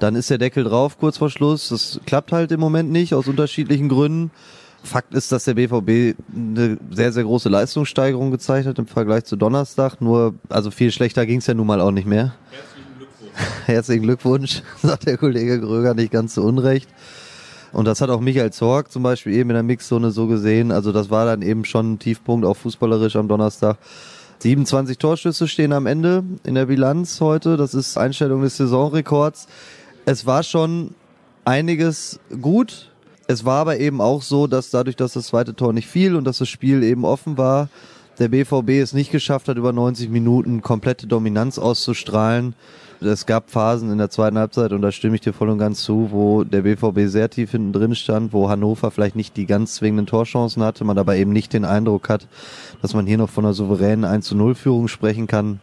Dann 0.00 0.16
ist 0.16 0.30
der 0.30 0.38
Deckel 0.38 0.64
drauf 0.64 0.98
kurz 0.98 1.18
vor 1.18 1.30
Schluss. 1.30 1.68
Das 1.68 2.00
klappt 2.06 2.32
halt 2.32 2.52
im 2.52 2.60
Moment 2.60 2.90
nicht 2.90 3.14
aus 3.14 3.28
unterschiedlichen 3.28 3.88
Gründen. 3.88 4.30
Fakt 4.82 5.14
ist, 5.14 5.32
dass 5.32 5.44
der 5.44 5.54
BVB 5.54 6.18
eine 6.34 6.78
sehr, 6.90 7.12
sehr 7.12 7.24
große 7.24 7.48
Leistungssteigerung 7.48 8.30
gezeigt 8.30 8.66
hat 8.66 8.78
im 8.78 8.86
Vergleich 8.86 9.24
zu 9.24 9.36
Donnerstag. 9.36 10.00
Nur, 10.00 10.34
also 10.50 10.70
viel 10.70 10.90
schlechter 10.90 11.24
ging 11.24 11.38
es 11.38 11.46
ja 11.46 11.54
nun 11.54 11.66
mal 11.66 11.80
auch 11.80 11.90
nicht 11.90 12.06
mehr. 12.06 12.34
Herzlichen 12.54 12.98
Glückwunsch. 12.98 13.42
Herzlichen 13.66 14.02
Glückwunsch, 14.02 14.62
sagt 14.82 15.06
der 15.06 15.16
Kollege 15.16 15.60
Gröger 15.60 15.94
nicht 15.94 16.12
ganz 16.12 16.34
zu 16.34 16.42
Unrecht. 16.42 16.88
Und 17.74 17.86
das 17.86 18.00
hat 18.00 18.08
auch 18.08 18.20
Michael 18.20 18.52
Zorg 18.52 18.92
zum 18.92 19.02
Beispiel 19.02 19.34
eben 19.34 19.50
in 19.50 19.54
der 19.54 19.62
Mixzone 19.64 20.12
so 20.12 20.28
gesehen. 20.28 20.70
Also 20.70 20.92
das 20.92 21.10
war 21.10 21.26
dann 21.26 21.42
eben 21.42 21.64
schon 21.64 21.94
ein 21.94 21.98
Tiefpunkt, 21.98 22.46
auch 22.46 22.56
fußballerisch 22.56 23.16
am 23.16 23.26
Donnerstag. 23.26 23.78
27 24.38 24.96
Torschüsse 24.98 25.48
stehen 25.48 25.72
am 25.72 25.86
Ende 25.86 26.22
in 26.44 26.54
der 26.54 26.66
Bilanz 26.66 27.20
heute. 27.20 27.56
Das 27.56 27.74
ist 27.74 27.98
Einstellung 27.98 28.42
des 28.42 28.56
Saisonrekords. 28.56 29.48
Es 30.04 30.24
war 30.24 30.44
schon 30.44 30.94
einiges 31.44 32.20
gut. 32.40 32.92
Es 33.26 33.44
war 33.44 33.60
aber 33.60 33.80
eben 33.80 34.00
auch 34.00 34.22
so, 34.22 34.46
dass 34.46 34.70
dadurch, 34.70 34.96
dass 34.96 35.14
das 35.14 35.26
zweite 35.26 35.56
Tor 35.56 35.72
nicht 35.72 35.88
fiel 35.88 36.14
und 36.14 36.24
dass 36.24 36.38
das 36.38 36.48
Spiel 36.48 36.82
eben 36.84 37.04
offen 37.04 37.38
war, 37.38 37.68
der 38.18 38.28
BVB 38.28 38.68
es 38.70 38.92
nicht 38.92 39.10
geschafft 39.10 39.48
hat, 39.48 39.56
über 39.56 39.72
90 39.72 40.10
Minuten 40.10 40.62
komplette 40.62 41.08
Dominanz 41.08 41.58
auszustrahlen 41.58 42.54
es 43.12 43.26
gab 43.26 43.50
Phasen 43.50 43.90
in 43.90 43.98
der 43.98 44.10
zweiten 44.10 44.38
Halbzeit, 44.38 44.72
und 44.72 44.82
da 44.82 44.92
stimme 44.92 45.14
ich 45.14 45.20
dir 45.20 45.32
voll 45.32 45.50
und 45.50 45.58
ganz 45.58 45.82
zu, 45.82 46.08
wo 46.10 46.44
der 46.44 46.62
BVB 46.62 47.08
sehr 47.08 47.30
tief 47.30 47.52
hinten 47.52 47.72
drin 47.72 47.94
stand, 47.94 48.32
wo 48.32 48.48
Hannover 48.48 48.90
vielleicht 48.90 49.16
nicht 49.16 49.36
die 49.36 49.46
ganz 49.46 49.74
zwingenden 49.76 50.06
Torchancen 50.06 50.62
hatte, 50.62 50.84
man 50.84 50.98
aber 50.98 51.16
eben 51.16 51.32
nicht 51.32 51.52
den 51.52 51.64
Eindruck 51.64 52.08
hat, 52.08 52.26
dass 52.82 52.94
man 52.94 53.06
hier 53.06 53.18
noch 53.18 53.30
von 53.30 53.44
einer 53.44 53.54
souveränen 53.54 54.04
1 54.04 54.26
zu 54.26 54.36
0 54.36 54.54
Führung 54.54 54.88
sprechen 54.88 55.26
kann. 55.26 55.60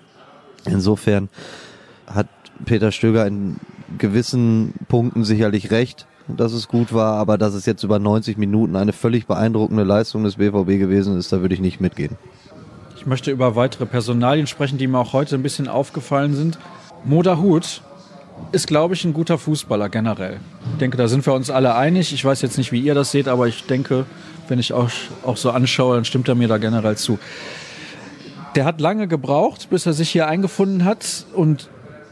Insofern 0.65 1.29
hat 2.07 2.27
Peter 2.65 2.91
Stöger 2.91 3.25
in 3.25 3.57
gewissen 3.97 4.73
Punkten 4.87 5.23
sicherlich 5.23 5.71
recht, 5.71 6.07
dass 6.27 6.53
es 6.53 6.67
gut 6.67 6.93
war, 6.93 7.15
aber 7.15 7.37
dass 7.37 7.53
es 7.53 7.65
jetzt 7.65 7.83
über 7.83 7.99
90 7.99 8.37
Minuten 8.37 8.75
eine 8.75 8.93
völlig 8.93 9.27
beeindruckende 9.27 9.83
Leistung 9.83 10.23
des 10.23 10.35
BVB 10.35 10.79
gewesen 10.79 11.17
ist, 11.17 11.31
da 11.31 11.41
würde 11.41 11.55
ich 11.55 11.61
nicht 11.61 11.81
mitgehen. 11.81 12.17
Ich 12.95 13.07
möchte 13.07 13.31
über 13.31 13.55
weitere 13.55 13.87
Personalien 13.87 14.45
sprechen, 14.45 14.77
die 14.77 14.85
mir 14.85 14.99
auch 14.99 15.13
heute 15.13 15.35
ein 15.35 15.41
bisschen 15.41 15.67
aufgefallen 15.67 16.35
sind. 16.35 16.59
Moda 17.03 17.37
Hut 17.37 17.81
ist, 18.51 18.67
glaube 18.67 18.93
ich, 18.93 19.05
ein 19.05 19.13
guter 19.13 19.37
Fußballer 19.37 19.89
generell. 19.89 20.39
Ich 20.73 20.77
denke, 20.79 20.97
da 20.97 21.07
sind 21.07 21.25
wir 21.25 21.33
uns 21.33 21.49
alle 21.49 21.75
einig. 21.75 22.13
Ich 22.13 22.23
weiß 22.23 22.41
jetzt 22.41 22.57
nicht, 22.57 22.71
wie 22.71 22.79
ihr 22.79 22.93
das 22.93 23.11
seht, 23.11 23.27
aber 23.27 23.47
ich 23.47 23.65
denke, 23.65 24.05
wenn 24.47 24.59
ich 24.59 24.73
auch, 24.73 24.89
auch 25.23 25.37
so 25.37 25.51
anschaue, 25.51 25.95
dann 25.95 26.05
stimmt 26.05 26.27
er 26.27 26.35
mir 26.35 26.47
da 26.47 26.57
generell 26.57 26.97
zu. 26.97 27.19
Der 28.55 28.65
hat 28.65 28.81
lange 28.81 29.07
gebraucht, 29.07 29.69
bis 29.69 29.85
er 29.85 29.93
sich 29.93 30.09
hier 30.09 30.27
eingefunden 30.27 30.85
hat 30.85 31.25
und 31.33 31.69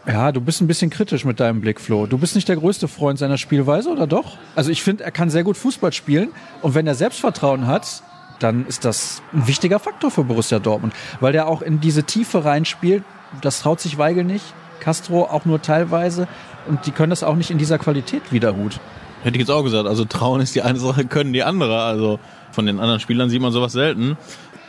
ja, 0.08 0.31
du 0.31 0.41
bist 0.41 0.62
ein 0.62 0.67
bisschen 0.67 0.89
kritisch 0.89 1.25
mit 1.25 1.39
deinem 1.39 1.62
Blick, 1.62 1.79
Flo. 1.79 2.08
Du 2.08 2.17
bist 2.17 2.34
nicht 2.34 2.48
der 2.48 2.55
größte 2.55 2.88
Freund 2.88 3.19
seiner 3.19 3.38
Spielweise, 3.38 3.89
oder 3.89 4.08
doch? 4.08 4.38
Also 4.55 4.72
ich 4.72 4.81
finde, 4.81 5.03
er 5.03 5.12
kann 5.12 5.29
sehr 5.29 5.43
gut 5.43 5.58
Fußball 5.58 5.91
spielen 5.91 6.29
und 6.62 6.74
wenn 6.74 6.88
er 6.88 6.96
Selbstvertrauen 6.96 7.67
hat, 7.67 8.01
dann 8.39 8.65
ist 8.65 8.86
das 8.86 9.22
ein 9.34 9.48
wichtiger 9.48 9.77
Faktor 9.77 10.10
für 10.10 10.24
Borussia 10.24 10.60
Dortmund, 10.60 10.93
weil 11.19 11.34
der 11.34 11.48
auch 11.48 11.62
in 11.62 11.81
diese 11.81 12.03
Tiefe 12.03 12.46
reinspielt. 12.46 13.03
Das 13.41 13.60
traut 13.60 13.81
sich 13.81 13.98
Weigel 13.98 14.24
nicht. 14.24 14.46
Castro 14.79 15.24
auch 15.24 15.45
nur 15.45 15.62
teilweise. 15.62 16.27
Und 16.67 16.86
die 16.86 16.91
können 16.91 17.09
das 17.09 17.24
auch 17.24 17.36
nicht 17.36 17.51
in 17.51 17.57
dieser 17.57 17.77
Qualität 17.77 18.31
wieder 18.31 18.53
gut. 18.53 18.79
Hätte 19.24 19.36
ich 19.36 19.41
jetzt 19.41 19.51
auch 19.51 19.63
gesagt. 19.63 19.88
Also 19.88 20.05
trauen 20.05 20.41
ist 20.41 20.55
die 20.55 20.62
eine 20.62 20.79
Sache, 20.79 21.05
können 21.05 21.33
die 21.33 21.43
andere. 21.43 21.81
Also 21.81 22.19
von 22.51 22.65
den 22.65 22.79
anderen 22.79 23.00
Spielern 23.00 23.29
sieht 23.29 23.41
man 23.41 23.51
sowas 23.51 23.74
selten. 23.74 24.17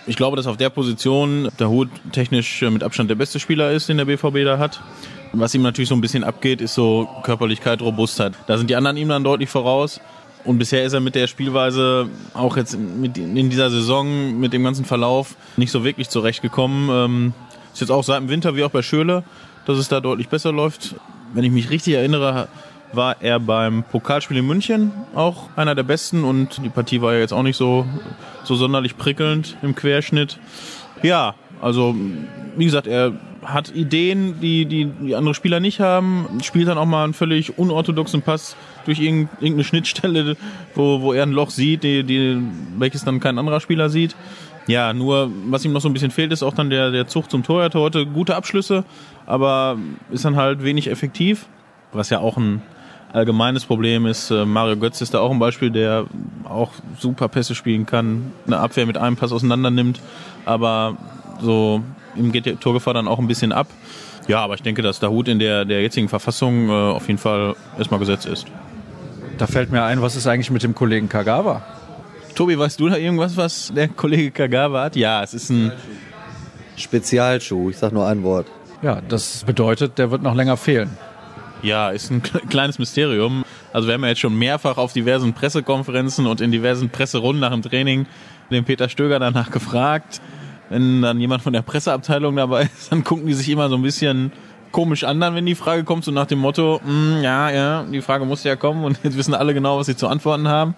Ich 0.07 0.17
glaube, 0.17 0.37
dass 0.37 0.47
auf 0.47 0.57
der 0.57 0.71
Position 0.71 1.49
der 1.59 1.69
Hut 1.69 1.89
technisch 2.13 2.63
mit 2.63 2.83
Abstand 2.83 3.11
der 3.11 3.15
beste 3.15 3.39
Spieler 3.39 3.71
ist, 3.71 3.89
den 3.89 3.97
der 3.97 4.07
BVB 4.07 4.45
da 4.45 4.59
hat. 4.59 4.81
Was 5.33 5.55
ihm 5.55 5.63
natürlich 5.63 5.89
so 5.89 5.95
ein 5.95 6.01
bisschen 6.01 6.25
abgeht, 6.25 6.61
ist 6.61 6.75
so 6.75 7.09
Körperlichkeit, 7.23 7.81
Robustheit. 7.83 8.33
Da 8.47 8.59
sind 8.59 8.71
die 8.71 8.77
anderen 8.77 8.97
ihm 8.97 9.09
dann 9.09 9.23
deutlich 9.23 9.49
voraus. 9.49 10.01
Und 10.43 10.59
bisher 10.59 10.85
ist 10.85 10.95
er 10.95 11.01
mit 11.01 11.15
der 11.15 11.27
Spielweise 11.27 12.09
auch 12.33 12.57
jetzt 12.57 12.75
in 12.75 13.51
dieser 13.51 13.71
Saison 13.71 14.41
mit 14.41 14.53
dem 14.53 14.65
ganzen 14.65 14.87
Verlauf 14.87 15.37
nicht 15.57 15.71
so 15.71 15.85
wirklich 15.85 16.09
zurechtgekommen. 16.09 16.89
Ähm, 16.91 17.33
ist 17.73 17.81
jetzt 17.81 17.91
auch 17.91 18.03
seit 18.03 18.21
dem 18.21 18.31
Winter 18.31 18.57
wie 18.57 18.65
auch 18.65 18.71
bei 18.71 18.83
Schöle 18.83 19.23
dass 19.67 19.79
es 19.79 19.89
da 19.89 20.01
deutlich 20.01 20.29
besser 20.29 20.53
läuft. 20.53 20.95
Wenn 21.33 21.45
ich 21.45 21.51
mich 21.51 21.71
richtig 21.71 21.95
erinnere, 21.95 22.49
war 22.93 23.17
er 23.21 23.39
beim 23.39 23.85
Pokalspiel 23.85 24.39
in 24.39 24.47
München 24.47 24.93
auch 25.15 25.49
einer 25.57 25.75
der 25.75 25.85
besten 25.85 26.25
und 26.25 26.63
die 26.65 26.71
Partie 26.71 27.01
war 27.03 27.15
ja 27.15 27.21
jetzt 27.21 27.33
auch 27.33 27.43
nicht 27.43 27.57
so, 27.57 27.87
so 28.45 28.57
sonderlich 28.57 28.97
prickelnd 28.97 29.57
im 29.63 29.75
Querschnitt. 29.75 30.39
Ja, 31.03 31.35
also 31.61 31.95
wie 32.57 32.65
gesagt, 32.65 32.87
er 32.87 33.13
hat 33.43 33.75
Ideen, 33.75 34.41
die, 34.41 34.67
die, 34.67 34.87
die 34.87 35.15
andere 35.15 35.35
Spieler 35.35 35.61
nicht 35.61 35.81
haben, 35.81 36.27
spielt 36.43 36.69
dann 36.69 36.79
auch 36.79 36.87
mal 36.87 37.05
einen 37.05 37.15
völlig 37.15 37.59
unorthodoxen 37.59 38.23
Pass 38.23 38.57
durch 38.85 39.01
irgendeine 39.01 39.65
Schnittstelle, 39.65 40.37
wo, 40.75 41.01
wo 41.01 41.13
er 41.13 41.23
ein 41.23 41.33
Loch 41.33 41.51
sieht, 41.51 41.83
die, 41.83 42.05
die, 42.05 42.41
welches 42.77 43.05
dann 43.05 43.21
kein 43.21 43.39
anderer 43.39 43.61
Spieler 43.61 43.89
sieht. 43.89 44.15
Ja, 44.67 44.93
nur 44.93 45.31
was 45.47 45.65
ihm 45.65 45.73
noch 45.73 45.81
so 45.81 45.89
ein 45.89 45.93
bisschen 45.93 46.11
fehlt, 46.11 46.33
ist 46.33 46.43
auch 46.43 46.55
dann 46.55 46.71
der, 46.71 46.91
der 46.91 47.07
Zug 47.07 47.31
zum 47.31 47.43
Tor. 47.43 47.61
Er 47.61 47.65
hatte 47.67 47.81
heute 47.81 48.07
gute 48.07 48.37
Abschlüsse, 48.37 48.85
aber 49.27 49.79
ist 50.11 50.25
dann 50.25 50.37
halt 50.37 50.63
wenig 50.63 50.89
effektiv, 50.91 51.47
was 51.93 52.11
ja 52.11 52.21
auch 52.21 52.37
ein 52.37 52.63
allgemeines 53.13 53.65
Problem 53.65 54.07
ist. 54.07 54.31
Äh, 54.31 54.45
Mario 54.45 54.77
Götz 54.77 55.01
ist 55.01 55.15
da 55.15 55.21
auch 55.21 55.31
ein 55.31 55.39
Beispiel, 55.39 55.71
der 55.71 56.07
auch 56.45 56.71
super 56.99 57.29
Pässe 57.29 57.55
spielen 57.55 57.87
kann, 57.87 58.33
eine 58.47 58.59
Abwehr 58.59 58.87
mit 58.87 58.97
einem 58.97 59.17
Pass 59.17 59.33
auseinander 59.33 59.71
nimmt, 59.71 60.01
aber 60.45 60.97
so 61.41 61.83
ihm 62.17 62.33
geht 62.33 62.47
der 62.47 62.59
Torgefahr 62.59 62.95
dann 62.95 63.09
auch 63.09 63.19
ein 63.19 63.27
bisschen 63.27 63.53
ab. 63.53 63.69
Ja, 64.29 64.41
aber 64.41 64.55
ich 64.55 64.63
denke, 64.63 64.83
dass 64.83 65.01
der 65.01 65.11
Hut 65.11 65.29
in 65.29 65.39
der, 65.39 65.65
der 65.65 65.83
jetzigen 65.83 66.09
Verfassung 66.09 66.69
äh, 66.69 66.73
auf 66.73 67.09
jeden 67.09 67.19
Fall 67.19 67.57
erstmal 67.79 67.99
gesetzt 67.99 68.27
ist. 68.27 68.47
Da 69.39 69.47
fällt 69.47 69.73
mir 69.73 69.83
ein, 69.83 70.03
was 70.03 70.17
ist 70.17 70.27
eigentlich 70.27 70.51
mit 70.51 70.63
dem 70.63 70.75
Kollegen 70.75 71.09
Kagawa? 71.09 71.63
Tobi, 72.35 72.59
weißt 72.59 72.81
du 72.81 72.89
da 72.89 72.97
irgendwas, 72.97 73.37
was 73.37 73.73
der 73.75 73.89
Kollege 73.89 74.31
Kagawa 74.31 74.85
hat? 74.85 74.97
Ja, 74.97 75.23
es 75.23 75.35
ist 75.35 75.51
ein 75.51 75.73
Spezialschuh. 76.77 77.71
Ich 77.71 77.79
sag 77.79 77.93
nur 77.93 78.07
ein 78.07 78.23
Wort. 78.23 78.47
Ja, 78.83 79.01
das 79.07 79.45
bedeutet, 79.45 79.99
der 79.99 80.11
wird 80.11 80.23
noch 80.23 80.35
länger 80.35 80.57
fehlen. 80.57 80.91
Ja, 81.63 81.91
ist 81.91 82.11
ein 82.11 82.23
kleines 82.23 82.79
Mysterium. 82.79 83.45
Also 83.73 83.87
wir 83.87 83.95
haben 83.95 84.03
ja 84.03 84.09
jetzt 84.09 84.21
schon 84.21 84.37
mehrfach 84.37 84.79
auf 84.79 84.93
diversen 84.93 85.35
Pressekonferenzen 85.35 86.27
und 86.27 86.41
in 86.41 86.51
diversen 86.51 86.91
Presserunden 86.91 87.41
nach 87.41 87.53
dem 87.53 87.63
Training 87.63 88.07
den 88.51 88.65
Peter 88.65 88.89
Stöger 88.89 89.19
danach 89.19 89.51
gefragt. 89.51 90.21
Wenn 90.71 91.03
dann 91.03 91.21
jemand 91.21 91.43
von 91.43 91.53
der 91.53 91.63
Presseabteilung 91.63 92.37
dabei 92.37 92.63
ist, 92.75 92.91
dann 92.91 93.05
gucken 93.05 93.27
die 93.27 93.35
sich 93.35 93.49
immer 93.49 93.69
so 93.69 93.77
ein 93.77 93.83
bisschen 93.83 94.33
komisch 94.73 95.05
an, 95.05 95.21
dann, 95.21 95.35
wenn 95.35 95.47
die 95.47 95.57
Frage 95.57 95.85
kommt, 95.85 96.05
so 96.05 96.13
nach 96.13 96.27
dem 96.27 96.39
Motto, 96.39 96.81
mm, 96.85 97.23
ja, 97.23 97.51
ja, 97.51 97.83
die 97.83 98.01
Frage 98.01 98.25
muss 98.25 98.45
ja 98.45 98.55
kommen 98.55 98.85
und 98.85 99.01
jetzt 99.03 99.17
wissen 99.17 99.35
alle 99.35 99.53
genau, 99.53 99.79
was 99.79 99.87
sie 99.87 99.97
zu 99.97 100.07
antworten 100.07 100.49
haben. 100.49 100.75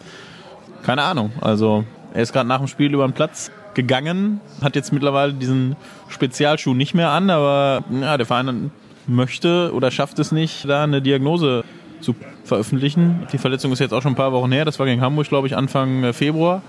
Keine 0.82 1.02
Ahnung. 1.02 1.32
Also 1.40 1.84
er 2.14 2.22
ist 2.22 2.32
gerade 2.32 2.48
nach 2.48 2.58
dem 2.58 2.66
Spiel 2.66 2.92
über 2.92 3.06
den 3.06 3.12
Platz 3.12 3.50
gegangen, 3.74 4.40
hat 4.60 4.76
jetzt 4.76 4.92
mittlerweile 4.92 5.32
diesen 5.32 5.76
Spezialschuh 6.08 6.74
nicht 6.74 6.94
mehr 6.94 7.10
an, 7.10 7.30
aber 7.30 7.84
ja, 7.90 8.16
der 8.16 8.26
Verein 8.26 8.70
möchte 9.06 9.72
oder 9.74 9.90
schafft 9.90 10.18
es 10.18 10.32
nicht, 10.32 10.68
da 10.68 10.84
eine 10.84 11.00
Diagnose 11.00 11.64
zu 12.00 12.14
veröffentlichen. 12.44 13.26
Die 13.32 13.38
Verletzung 13.38 13.72
ist 13.72 13.78
jetzt 13.78 13.94
auch 13.94 14.02
schon 14.02 14.12
ein 14.12 14.16
paar 14.16 14.32
Wochen 14.32 14.52
her. 14.52 14.64
Das 14.64 14.78
war 14.78 14.86
gegen 14.86 15.00
Hamburg, 15.00 15.28
glaube 15.28 15.46
ich, 15.46 15.56
Anfang 15.56 16.04
äh, 16.04 16.12
Februar. 16.12 16.62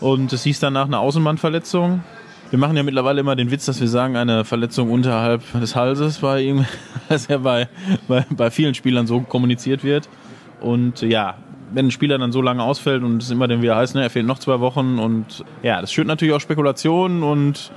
Und 0.00 0.32
es 0.32 0.42
hieß 0.42 0.58
danach 0.60 0.86
eine 0.86 0.98
Außenbandverletzung. 0.98 2.02
Wir 2.50 2.58
machen 2.58 2.76
ja 2.76 2.82
mittlerweile 2.82 3.20
immer 3.20 3.36
den 3.36 3.50
Witz, 3.50 3.66
dass 3.66 3.80
wir 3.80 3.88
sagen, 3.88 4.16
eine 4.16 4.44
Verletzung 4.44 4.90
unterhalb 4.90 5.42
des 5.54 5.76
Halses, 5.76 6.22
weil 6.22 6.42
ihm, 6.42 6.66
was 7.08 7.28
ja 7.28 7.38
bei, 7.38 7.68
bei, 8.08 8.26
bei 8.30 8.50
vielen 8.50 8.74
Spielern 8.74 9.06
so 9.06 9.20
kommuniziert 9.20 9.84
wird. 9.84 10.08
Und 10.60 11.02
ja, 11.02 11.36
wenn 11.74 11.86
ein 11.86 11.90
Spieler 11.90 12.18
dann 12.18 12.32
so 12.32 12.42
lange 12.42 12.62
ausfällt 12.62 13.02
und 13.02 13.22
es 13.22 13.30
immer 13.30 13.48
dann 13.48 13.62
wieder 13.62 13.76
heißt, 13.76 13.94
ne, 13.94 14.02
er 14.02 14.10
fehlt 14.10 14.26
noch 14.26 14.38
zwei 14.38 14.60
Wochen 14.60 14.98
und 14.98 15.44
ja, 15.62 15.80
das 15.80 15.92
schürt 15.92 16.06
natürlich 16.06 16.34
auch 16.34 16.40
Spekulationen 16.40 17.22
und 17.22 17.70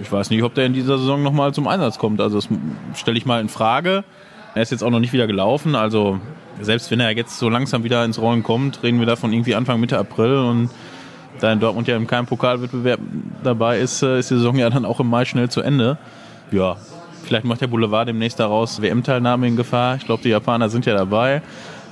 ich 0.00 0.10
weiß 0.10 0.30
nicht, 0.30 0.42
ob 0.42 0.54
der 0.54 0.66
in 0.66 0.72
dieser 0.72 0.98
Saison 0.98 1.22
nochmal 1.22 1.52
zum 1.52 1.68
Einsatz 1.68 1.98
kommt. 1.98 2.20
Also 2.20 2.38
das 2.38 2.48
stelle 2.98 3.18
ich 3.18 3.26
mal 3.26 3.40
in 3.40 3.48
Frage. 3.48 4.04
Er 4.54 4.62
ist 4.62 4.70
jetzt 4.70 4.82
auch 4.82 4.90
noch 4.90 5.00
nicht 5.00 5.12
wieder 5.12 5.26
gelaufen, 5.26 5.74
also 5.74 6.18
selbst 6.60 6.90
wenn 6.90 7.00
er 7.00 7.10
jetzt 7.16 7.38
so 7.38 7.48
langsam 7.48 7.84
wieder 7.84 8.04
ins 8.04 8.20
Rollen 8.20 8.42
kommt, 8.42 8.82
reden 8.82 8.98
wir 8.98 9.06
davon 9.06 9.32
irgendwie 9.32 9.54
Anfang 9.54 9.80
Mitte 9.80 9.98
April 9.98 10.36
und 10.36 10.70
da 11.40 11.52
in 11.52 11.60
Dortmund 11.60 11.88
ja 11.88 11.96
in 11.96 12.06
keinem 12.06 12.26
Pokalwettbewerb 12.26 13.00
dabei 13.42 13.78
ist, 13.78 14.02
äh, 14.02 14.18
ist 14.18 14.30
die 14.30 14.34
Saison 14.34 14.56
ja 14.56 14.70
dann 14.70 14.84
auch 14.84 15.00
im 15.00 15.08
Mai 15.08 15.24
schnell 15.24 15.48
zu 15.48 15.60
Ende. 15.60 15.98
Ja, 16.50 16.76
vielleicht 17.24 17.44
macht 17.44 17.62
der 17.62 17.66
Boulevard 17.66 18.08
demnächst 18.08 18.38
daraus 18.38 18.80
WM-Teilnahme 18.82 19.48
in 19.48 19.56
Gefahr. 19.56 19.96
Ich 19.96 20.04
glaube, 20.04 20.22
die 20.22 20.28
Japaner 20.28 20.68
sind 20.68 20.86
ja 20.86 20.94
dabei. 20.94 21.42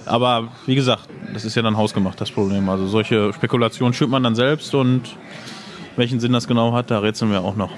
Aber 0.07 0.49
wie 0.67 0.75
gesagt, 0.75 1.09
das 1.33 1.45
ist 1.45 1.55
ja 1.55 1.63
dann 1.63 1.77
hausgemacht, 1.77 2.21
das 2.21 2.31
Problem. 2.31 2.69
Also 2.69 2.87
solche 2.87 3.33
Spekulationen 3.33 3.95
schürt 3.95 4.11
man 4.11 4.23
dann 4.23 4.35
selbst 4.35 4.75
und 4.75 5.03
welchen 5.97 6.21
Sinn 6.21 6.33
das 6.33 6.47
genau 6.47 6.73
hat, 6.73 6.91
da 6.91 6.99
rätseln 7.01 7.31
wir 7.31 7.43
auch 7.43 7.57
noch 7.57 7.71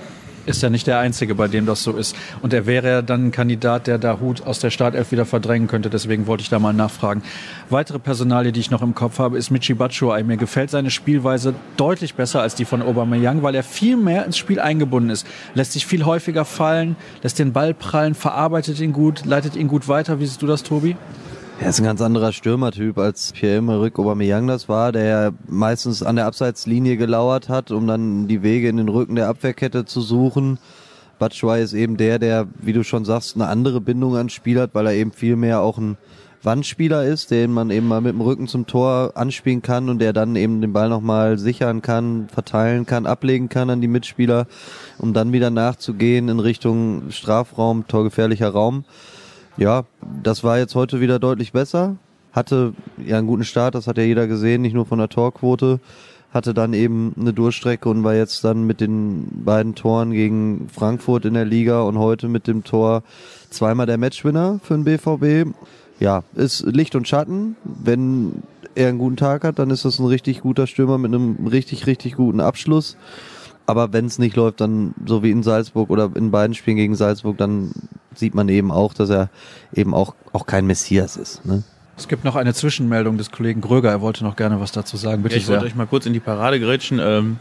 ist 0.47 0.62
ja 0.62 0.71
nicht 0.71 0.87
der 0.87 0.99
Einzige, 0.99 1.35
bei 1.35 1.49
dem 1.49 1.67
das 1.67 1.83
so 1.83 1.93
ist. 1.93 2.17
Und 2.41 2.52
er 2.52 2.67
wäre 2.67 2.88
ja 2.88 3.02
dann 3.02 3.26
ein 3.26 3.33
Kandidat, 3.33 3.87
der 3.87 3.99
da 3.99 4.19
Hut 4.21 4.45
aus 4.47 4.59
der 4.59 4.71
Startelf 4.71 5.12
wieder 5.12 5.25
verdrängen 5.25 5.69
könnte. 5.69 5.91
Deswegen 5.91 6.26
wollte 6.26 6.43
ich 6.43 6.49
da 6.49 6.59
mal 6.59 6.73
nachfragen. 6.73 7.23
Weitere 7.71 7.99
Personalie, 7.99 8.52
die 8.52 8.61
ich 8.61 8.71
noch 8.71 8.83
im 8.83 8.95
Kopf 8.95 9.19
habe, 9.19 9.38
ist 9.38 9.50
Michi 9.50 9.75
Batshuayi. 9.75 10.25
Mir 10.25 10.37
gefällt 10.37 10.71
seine 10.71 10.91
Spielweise 10.91 11.55
deutlich 11.76 12.14
besser 12.14 12.41
als 12.43 12.55
die 12.55 12.64
von 12.64 12.83
Aubameyang, 12.83 13.43
weil 13.43 13.55
er 13.55 13.62
viel 13.62 13.97
mehr 13.97 14.25
ins 14.25 14.37
Spiel 14.37 14.61
eingebunden 14.61 15.11
ist. 15.11 15.26
Lässt 15.55 15.73
sich 15.73 15.87
viel 15.87 16.05
häufiger 16.05 16.45
fallen, 16.45 16.97
lässt 17.23 17.38
den 17.38 17.52
Ball 17.52 17.75
prallen, 17.75 18.14
verarbeitet 18.14 18.81
ihn 18.81 18.93
gut, 18.93 19.25
leitet 19.25 19.57
ihn 19.57 19.69
gut 19.69 19.88
weiter. 19.88 20.19
Wie 20.19 20.26
siehst 20.26 20.43
du 20.43 20.47
das, 20.47 20.62
Tobi? 20.62 20.97
Er 21.61 21.69
ist 21.69 21.79
ein 21.79 21.85
ganz 21.85 22.01
anderer 22.01 22.33
Stürmertyp 22.33 22.99
als 22.99 23.33
Pierre-Emerick 23.33 23.99
Aubameyang 23.99 24.47
das 24.47 24.69
war, 24.69 24.93
der 24.93 25.33
meistens 25.47 26.03
an 26.03 26.17
der 26.17 26.27
Abseitslinie 26.27 26.97
gelauert 26.97 27.49
hat, 27.49 27.71
um 27.71 27.87
dann 27.87 28.27
die 28.27 28.43
Wege 28.43 28.69
in 28.69 28.79
den 28.79 28.89
Rücken 28.89 29.15
der 29.15 29.29
Abwehrkette 29.29 29.85
zu 29.85 30.01
suchen. 30.01 30.59
Batschwei 31.19 31.61
ist 31.61 31.73
eben 31.73 31.97
der, 31.97 32.19
der, 32.19 32.49
wie 32.61 32.73
du 32.73 32.83
schon 32.83 33.05
sagst, 33.05 33.37
eine 33.37 33.47
andere 33.47 33.81
Bindung 33.81 34.17
ans 34.17 34.33
Spiel 34.33 34.61
hat, 34.61 34.75
weil 34.75 34.87
er 34.87 34.95
eben 34.95 35.13
viel 35.13 35.37
mehr 35.37 35.61
auch 35.61 35.79
ein 35.79 35.97
Wandspieler 36.43 37.05
ist, 37.05 37.31
den 37.31 37.53
man 37.53 37.71
eben 37.71 37.87
mal 37.87 38.01
mit 38.01 38.13
dem 38.13 38.21
Rücken 38.21 38.49
zum 38.49 38.67
Tor 38.67 39.13
anspielen 39.15 39.63
kann 39.63 39.89
und 39.89 40.01
der 40.01 40.13
dann 40.13 40.35
eben 40.35 40.61
den 40.61 40.73
Ball 40.73 40.89
nochmal 40.89 41.39
sichern 41.39 41.83
kann, 41.83 42.29
verteilen 42.29 42.87
kann, 42.87 43.07
ablegen 43.07 43.49
kann 43.49 43.71
an 43.71 43.81
die 43.81 43.89
Mitspieler, 43.89 44.47
um 44.99 45.13
dann 45.13 45.33
wieder 45.33 45.51
nachzugehen 45.51 46.29
in 46.29 46.41
Richtung 46.41 47.11
Strafraum, 47.11 47.87
torgefährlicher 47.87 48.49
Raum. 48.49 48.85
Ja, 49.57 49.85
das 50.23 50.45
war 50.45 50.59
jetzt 50.59 50.75
heute 50.75 51.01
wieder 51.01 51.19
deutlich 51.19 51.53
besser. 51.53 51.97
Hatte 52.33 52.73
ja 53.05 53.19
einen 53.19 53.27
guten 53.27 53.45
Start, 53.45 53.75
das 53.75 53.87
hat 53.87 53.99
ja 53.99 54.05
jeder 54.05 54.27
gesehen, 54.27 54.63
nicht 54.63 54.75
nur 54.75 54.87
von 54.87 54.99
der 54.99 55.09
Torquote. 55.09 55.81
Hatte 56.33 56.55
dann 56.55 56.73
eben 56.73 57.15
eine 57.21 57.35
Durchstrecke 57.35 57.89
und 57.91 58.05
war 58.05 58.15
jetzt 58.15 58.43
dann 58.43 58.67
mit 58.67 58.81
den 58.81 59.29
beiden 59.45 59.75
Toren 59.75 60.13
gegen 60.13 60.69
Frankfurt 60.73 61.27
in 61.27 61.35
der 61.35 61.45
Liga 61.45 61.83
und 61.83 61.99
heute 61.99 62.29
mit 62.29 62.47
dem 62.47 62.65
Tor 62.65 63.03
zweimal 63.51 63.85
der 63.85 63.99
Matchwinner 63.99 64.59
für 64.63 64.75
den 64.75 64.85
BVB. 64.85 65.55
Ja, 66.01 66.25
ist 66.35 66.65
Licht 66.65 66.97
und 66.97 67.07
Schatten. 67.07 67.57
Wenn 67.65 68.43
er 68.75 68.89
einen 68.89 68.99
guten 68.99 69.17
Tag 69.17 69.45
hat, 69.45 69.59
dann 69.59 69.69
ist 69.69 69.85
das 69.85 69.99
ein 69.99 70.07
richtig 70.07 70.41
guter 70.41 70.67
Stürmer 70.67 70.97
mit 70.97 71.13
einem 71.13 71.47
richtig, 71.47 71.87
richtig 71.87 72.17
guten 72.17 72.41
Abschluss. 72.41 72.97
Aber 73.66 73.92
wenn 73.92 74.07
es 74.07 74.19
nicht 74.19 74.37
läuft, 74.37 74.61
dann 74.61 74.95
so 75.07 75.23
wie 75.23 75.31
in 75.31 75.42
Salzburg 75.42 75.90
oder 75.90 76.11
in 76.14 76.31
beiden 76.31 76.54
Spielen 76.54 76.76
gegen 76.76 76.95
Salzburg, 76.95 77.38
dann 77.38 77.73
sieht 78.14 78.35
man 78.35 78.49
eben 78.49 78.71
auch, 78.71 78.95
dass 78.95 79.11
er 79.11 79.31
eben 79.73 79.95
auch, 79.95 80.14
auch 80.33 80.47
kein 80.47 80.66
Messias 80.66 81.16
ist. 81.16 81.45
Ne? 81.45 81.62
Es 81.97 82.09
gibt 82.09 82.25
noch 82.25 82.37
eine 82.37 82.54
Zwischenmeldung 82.54 83.19
des 83.19 83.31
Kollegen 83.31 83.61
Gröger. 83.61 83.90
Er 83.90 84.00
wollte 84.00 84.25
noch 84.25 84.37
gerne 84.37 84.61
was 84.61 84.73
dazu 84.73 84.97
sagen. 84.97 85.23
Bitte 85.23 85.37
ja, 85.37 85.38
ich 85.38 85.47
sehr. 85.47 85.57
wollte 85.57 85.66
euch 85.66 85.75
mal 85.75 85.87
kurz 85.87 86.07
in 86.07 86.12
die 86.12 86.21
Parade 86.21 86.59
grätschen. 86.59 86.99
Ähm, 87.00 87.37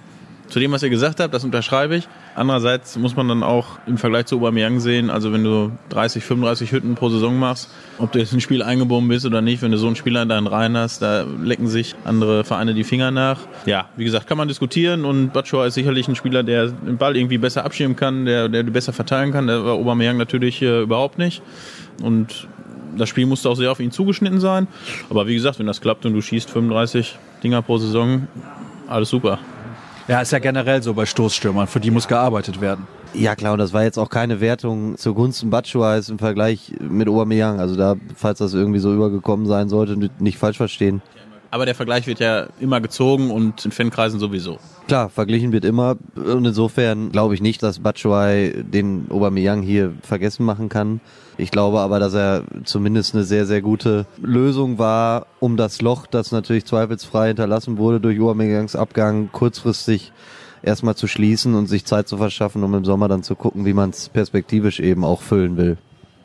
zu 0.51 0.60
dem, 0.60 0.72
was 0.72 0.84
ihr 0.84 0.89
gesagt 0.89 1.20
habt, 1.22 1.34
das 1.34 1.43
unterschreibe 1.46 1.96
ich. 1.96 2.08
Andererseits 2.36 2.98
muss 2.98 3.15
man 3.15 3.27
dann 3.27 3.41
auch 3.41 3.79
im 3.88 3.98
Vergleich 3.98 4.25
zu 4.25 4.38
Aubameyang 4.38 4.81
sehen, 4.81 5.10
also 5.10 5.31
wenn 5.31 5.43
du 5.43 5.72
30, 5.89 6.24
35 6.24 6.72
Hütten 6.74 6.96
pro 6.96 7.10
Saison 7.10 7.39
machst, 7.39 7.70
ob 7.98 8.12
du 8.12 8.20
jetzt 8.20 8.34
ein 8.34 8.41
Spiel 8.41 8.62
eingebunden 8.62 9.08
bist 9.08 9.25
oder 9.25 9.41
nicht, 9.41 9.62
wenn 9.62 9.72
du 9.72 9.77
so 9.77 9.88
einen 9.88 9.96
Spieler 9.96 10.22
in 10.24 10.29
deinen 10.29 10.48
Reihen 10.48 10.75
hast, 10.75 11.01
da 11.01 11.25
lecken 11.41 11.67
sich 11.67 11.96
andere 12.03 12.43
Vereine 12.43 12.74
die 12.74 12.84
Finger 12.84 13.12
nach. 13.12 13.39
Ja, 13.65 13.89
wie 13.96 14.03
gesagt, 14.03 14.27
kann 14.27 14.38
man 14.38 14.50
diskutieren 14.50 15.05
und 15.05 15.31
Batschor 15.31 15.65
ist 15.65 15.75
sicherlich 15.75 16.08
ein 16.10 16.15
Spieler, 16.15 16.43
der 16.43 16.67
den 16.67 16.98
Ball 16.98 17.15
irgendwie 17.15 17.38
besser 17.38 17.63
abschirmen 17.63 17.96
kann, 17.96 18.25
der, 18.25 18.50
der 18.50 18.63
besser 18.63 18.91
verteilen 18.91 19.31
kann. 19.31 19.48
Der 19.48 19.63
war 19.63 19.74
Aubameyang 19.74 20.17
natürlich 20.17 20.62
äh, 20.62 20.81
überhaupt 20.81 21.17
nicht. 21.17 21.41
Und 22.03 22.48
das 22.98 23.08
Spiel 23.08 23.25
musste 23.25 23.50
auch 23.50 23.55
sehr 23.55 23.72
auf 23.72 23.79
ihn 23.79 23.91
zugeschnitten 23.91 24.41
sein. 24.41 24.67
Aber 25.10 25.27
wie 25.27 25.34
gesagt, 25.34 25.60
wenn 25.60 25.67
das 25.67 25.79
klappt 25.79 26.05
und 26.05 26.13
du 26.13 26.22
schießt 26.22 26.50
35 26.50 27.17
Dinger 27.41 27.62
pro 27.62 27.77
Saison, 27.77 28.27
alles 28.88 29.10
super. 29.10 29.39
Ja, 30.12 30.20
ist 30.20 30.34
ja 30.34 30.39
generell 30.39 30.84
so 30.84 30.94
bei 30.94 31.06
Stoßstürmern. 31.06 31.68
Für 31.68 31.80
die 31.80 31.89
muss 31.89 32.06
gearbeitet 32.06 32.60
werden. 32.60 32.86
Ja 33.13 33.34
klar, 33.34 33.53
und 33.53 33.60
das 33.60 33.72
war 33.72 33.84
jetzt 33.84 33.98
auch 33.98 34.10
keine 34.10 34.41
Wertung 34.41 34.98
zugunsten 34.98 35.50
Batshuayes 35.50 36.10
im 36.10 36.20
Vergleich 36.20 36.74
mit 36.82 37.08
Aubameyang. 37.08 37.62
Also 37.62 37.77
da, 37.77 37.96
falls 38.13 38.39
das 38.39 38.53
irgendwie 38.53 38.80
so 38.80 38.94
übergekommen 38.94 39.46
sein 39.46 39.70
sollte, 39.70 39.96
nicht 40.20 40.38
falsch 40.38 40.58
verstehen. 40.58 41.01
Aber 41.51 41.65
der 41.65 41.75
Vergleich 41.75 42.08
wird 42.08 42.22
ja 42.22 42.48
immer 42.62 42.79
gezogen 42.79 43.29
und 43.29 43.65
in 43.65 43.72
Fankreisen 43.72 44.22
sowieso. 44.22 44.58
Klar, 44.88 45.10
verglichen 45.10 45.51
wird 45.51 45.65
immer 45.65 45.98
und 46.15 46.46
insofern 46.46 47.12
glaube 47.12 47.34
ich 47.34 47.41
nicht, 47.41 47.62
dass 47.62 47.79
Batshuayi 47.79 48.63
den 48.63 49.08
Aubameyang 49.10 49.62
hier 49.62 49.93
vergessen 50.01 50.46
machen 50.46 50.70
kann. 50.70 51.01
Ich 51.38 51.51
glaube 51.51 51.81
aber, 51.81 52.00
dass 52.00 52.13
er 52.13 52.43
zumindest 52.63 53.15
eine 53.15 53.25
sehr, 53.25 53.46
sehr 53.46 53.62
gute 53.62 54.05
Lösung 54.22 54.79
war, 54.79 55.27
um 55.41 55.58
das 55.58 55.81
Loch, 55.81 56.08
das 56.08 56.31
natürlich 56.31 56.65
zweifelsfrei 56.65 57.27
hinterlassen 57.27 57.77
wurde 57.77 58.00
durch 58.00 58.20
Aubameyangs 58.22 58.77
Abgang, 58.77 59.29
kurzfristig 59.34 60.13
erstmal 60.63 60.96
zu 60.96 61.08
schließen 61.08 61.53
und 61.55 61.67
sich 61.67 61.84
Zeit 61.84 62.08
zu 62.08 62.15
verschaffen, 62.15 62.63
um 62.63 62.74
im 62.75 62.86
Sommer 62.86 63.10
dann 63.10 63.24
zu 63.24 63.36
gucken, 63.36 63.65
wie 63.65 63.74
man 63.74 63.89
es 63.89 64.08
perspektivisch 64.08 64.79
eben 64.79 65.03
auch 65.03 65.22
füllen 65.22 65.58
will. 65.58 65.77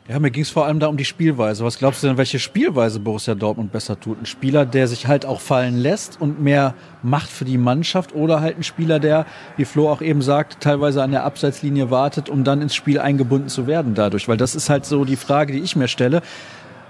Ja, 0.09 0.19
mir 0.19 0.31
ging 0.31 0.43
es 0.43 0.49
vor 0.49 0.65
allem 0.65 0.79
da 0.79 0.87
um 0.87 0.95
die 0.95 1.03
Spielweise. 1.03 1.65
Was 1.65 1.77
glaubst 1.79 2.01
du 2.01 2.07
denn, 2.07 2.15
welche 2.15 2.39
Spielweise 2.39 3.01
Borussia 3.01 3.35
Dortmund 3.35 3.73
besser 3.73 3.99
tut? 3.99 4.21
Ein 4.21 4.25
Spieler, 4.25 4.65
der 4.65 4.87
sich 4.87 5.05
halt 5.05 5.25
auch 5.25 5.41
fallen 5.41 5.77
lässt 5.77 6.21
und 6.21 6.41
mehr 6.41 6.75
macht 7.03 7.29
für 7.29 7.43
die 7.43 7.57
Mannschaft 7.57 8.15
oder 8.15 8.39
halt 8.39 8.57
ein 8.57 8.63
Spieler, 8.63 8.99
der, 8.99 9.25
wie 9.57 9.65
Flo 9.65 9.89
auch 9.89 10.01
eben 10.01 10.21
sagt, 10.21 10.61
teilweise 10.61 11.03
an 11.03 11.11
der 11.11 11.25
Abseitslinie 11.25 11.91
wartet, 11.91 12.29
um 12.29 12.45
dann 12.45 12.61
ins 12.61 12.73
Spiel 12.73 12.99
eingebunden 12.99 13.49
zu 13.49 13.67
werden 13.67 13.95
dadurch? 13.95 14.29
Weil 14.29 14.37
das 14.37 14.55
ist 14.55 14.69
halt 14.69 14.85
so 14.85 15.03
die 15.03 15.17
Frage, 15.17 15.51
die 15.51 15.59
ich 15.59 15.75
mir 15.75 15.89
stelle. 15.89 16.21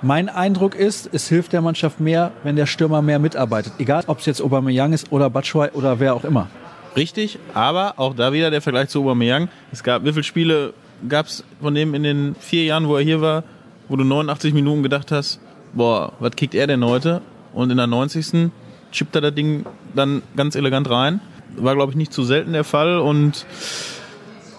Mein 0.03 0.29
Eindruck 0.29 0.75
ist, 0.75 1.09
es 1.11 1.27
hilft 1.27 1.53
der 1.53 1.61
Mannschaft 1.61 1.99
mehr, 1.99 2.33
wenn 2.43 2.55
der 2.55 2.67
Stürmer 2.67 3.01
mehr 3.01 3.17
mitarbeitet. 3.17 3.73
Egal, 3.79 4.03
ob 4.05 4.19
es 4.19 4.27
jetzt 4.27 4.43
Aubameyang 4.43 4.93
ist 4.93 5.11
oder 5.11 5.31
Batshuayi 5.31 5.71
oder 5.71 5.99
wer 5.99 6.13
auch 6.13 6.23
immer. 6.23 6.49
Richtig, 6.95 7.39
aber 7.55 7.95
auch 7.97 8.13
da 8.13 8.31
wieder 8.31 8.51
der 8.51 8.61
Vergleich 8.61 8.89
zu 8.89 9.01
Aubameyang. 9.01 9.49
Es 9.71 9.81
gab, 9.81 10.03
wie 10.05 10.11
viele 10.11 10.23
Spiele 10.23 10.73
gab 11.07 11.27
es 11.27 11.43
von 11.61 11.75
dem 11.75 11.93
in 11.93 12.03
den 12.03 12.35
vier 12.39 12.63
Jahren, 12.65 12.87
wo 12.87 12.95
er 12.95 13.03
hier 13.03 13.21
war, 13.21 13.43
wo 13.87 13.95
du 13.95 14.03
89 14.03 14.53
Minuten 14.53 14.83
gedacht 14.83 15.11
hast, 15.11 15.39
boah, 15.73 16.13
was 16.19 16.35
kickt 16.35 16.55
er 16.55 16.67
denn 16.67 16.83
heute? 16.83 17.21
Und 17.53 17.69
in 17.69 17.77
der 17.77 17.87
90. 17.87 18.51
chippt 18.91 19.15
er 19.15 19.21
das 19.21 19.33
Ding 19.33 19.65
dann 19.95 20.21
ganz 20.35 20.55
elegant 20.55 20.89
rein. 20.89 21.21
War, 21.55 21.75
glaube 21.75 21.91
ich, 21.91 21.97
nicht 21.97 22.13
zu 22.13 22.23
selten 22.23 22.53
der 22.53 22.63
Fall. 22.63 22.99
Und 22.99 23.45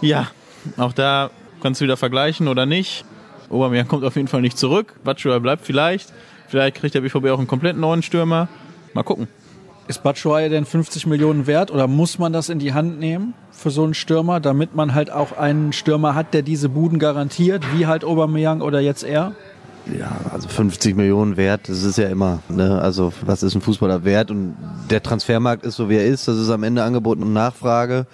ja, 0.01 0.29
auch 0.77 0.93
da 0.93 1.31
kannst 1.63 1.81
du 1.81 1.85
wieder 1.85 1.97
vergleichen 1.97 2.49
oder 2.49 2.67
nicht. 2.67 3.05
Aubameyang 3.51 3.89
kommt 3.89 4.05
auf 4.05 4.17
jeden 4.17 4.29
Fall 4.29 4.41
nicht 4.41 4.59
zurück. 4.59 4.95
Batshuayi 5.05 5.41
bleibt 5.41 5.65
vielleicht. 5.65 6.13
Vielleicht 6.49 6.77
kriegt 6.77 6.95
der 6.95 7.03
BVB 7.03 7.27
auch 7.27 7.39
einen 7.39 7.47
komplett 7.47 7.77
neuen 7.77 8.03
Stürmer. 8.03 8.49
Mal 8.95 9.03
gucken. 9.03 9.29
Ist 9.89 10.03
Batshuayi 10.03 10.51
denn 10.51 10.67
50 10.67 11.07
Millionen 11.07 11.47
wert 11.47 11.71
oder 11.71 11.87
muss 11.87 12.19
man 12.19 12.35
das 12.35 12.51
in 12.51 12.59
die 12.59 12.75
Hand 12.75 13.01
nehmen 13.01 13.33
für 13.51 13.71
so 13.71 13.85
einen 13.85 13.95
Stürmer, 13.95 14.39
damit 14.39 14.77
man 14.77 14.95
halt 14.95 15.11
auch 15.11 15.33
einen 15.33 15.73
Stürmer 15.73 16.15
hat, 16.15 16.35
der 16.35 16.43
diese 16.43 16.69
Buden 16.69 16.99
garantiert, 16.99 17.65
wie 17.75 17.87
halt 17.87 18.05
Aubameyang 18.05 18.61
oder 18.61 18.81
jetzt 18.81 19.03
er? 19.03 19.33
Ja, 19.99 20.11
also 20.31 20.47
50 20.47 20.95
Millionen 20.95 21.39
wert, 21.39 21.71
das 21.71 21.83
ist 21.85 21.97
ja 21.97 22.09
immer, 22.09 22.41
ne? 22.51 22.79
Also 22.83 23.15
was 23.23 23.43
ist 23.43 23.55
ein 23.55 23.63
Fußballer 23.63 24.05
wert? 24.05 24.31
Und 24.31 24.57
der 24.91 25.03
Transfermarkt 25.03 25.65
ist 25.65 25.77
so 25.77 25.89
wie 25.89 25.97
er 25.97 26.05
ist, 26.05 26.29
das 26.29 26.37
ist 26.37 26.51
am 26.51 26.65
Ende 26.65 26.83
Angebot 26.83 27.19
und 27.19 27.33
Nachfrage. 27.33 28.07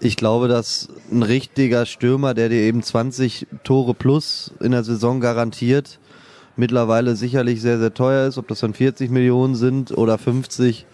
Ich 0.00 0.16
glaube, 0.16 0.48
dass 0.48 0.88
ein 1.12 1.22
richtiger 1.22 1.86
Stürmer, 1.86 2.34
der 2.34 2.48
dir 2.48 2.62
eben 2.62 2.82
20 2.82 3.46
Tore 3.62 3.94
plus 3.94 4.52
in 4.58 4.72
der 4.72 4.82
Saison 4.82 5.20
garantiert, 5.20 6.00
mittlerweile 6.58 7.16
sicherlich 7.16 7.60
sehr, 7.60 7.78
sehr 7.78 7.94
teuer 7.94 8.26
ist. 8.28 8.38
Ob 8.38 8.48
das 8.48 8.60
dann 8.60 8.74
40 8.74 9.10
Millionen 9.10 9.54
sind 9.54 9.96
oder 9.96 10.18
50, 10.18 10.86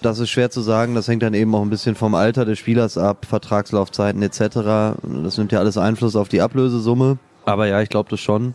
das 0.00 0.18
ist 0.18 0.30
schwer 0.30 0.50
zu 0.50 0.60
sagen. 0.60 0.94
Das 0.94 1.08
hängt 1.08 1.22
dann 1.22 1.34
eben 1.34 1.54
auch 1.54 1.62
ein 1.62 1.70
bisschen 1.70 1.94
vom 1.94 2.14
Alter 2.14 2.44
des 2.44 2.58
Spielers 2.58 2.96
ab, 2.96 3.26
Vertragslaufzeiten 3.26 4.22
etc. 4.22 4.96
Das 5.24 5.38
nimmt 5.38 5.52
ja 5.52 5.58
alles 5.58 5.76
Einfluss 5.76 6.16
auf 6.16 6.28
die 6.28 6.40
Ablösesumme. 6.40 7.18
Aber 7.44 7.66
ja, 7.66 7.82
ich 7.82 7.88
glaube 7.88 8.10
das 8.10 8.20
schon. 8.20 8.54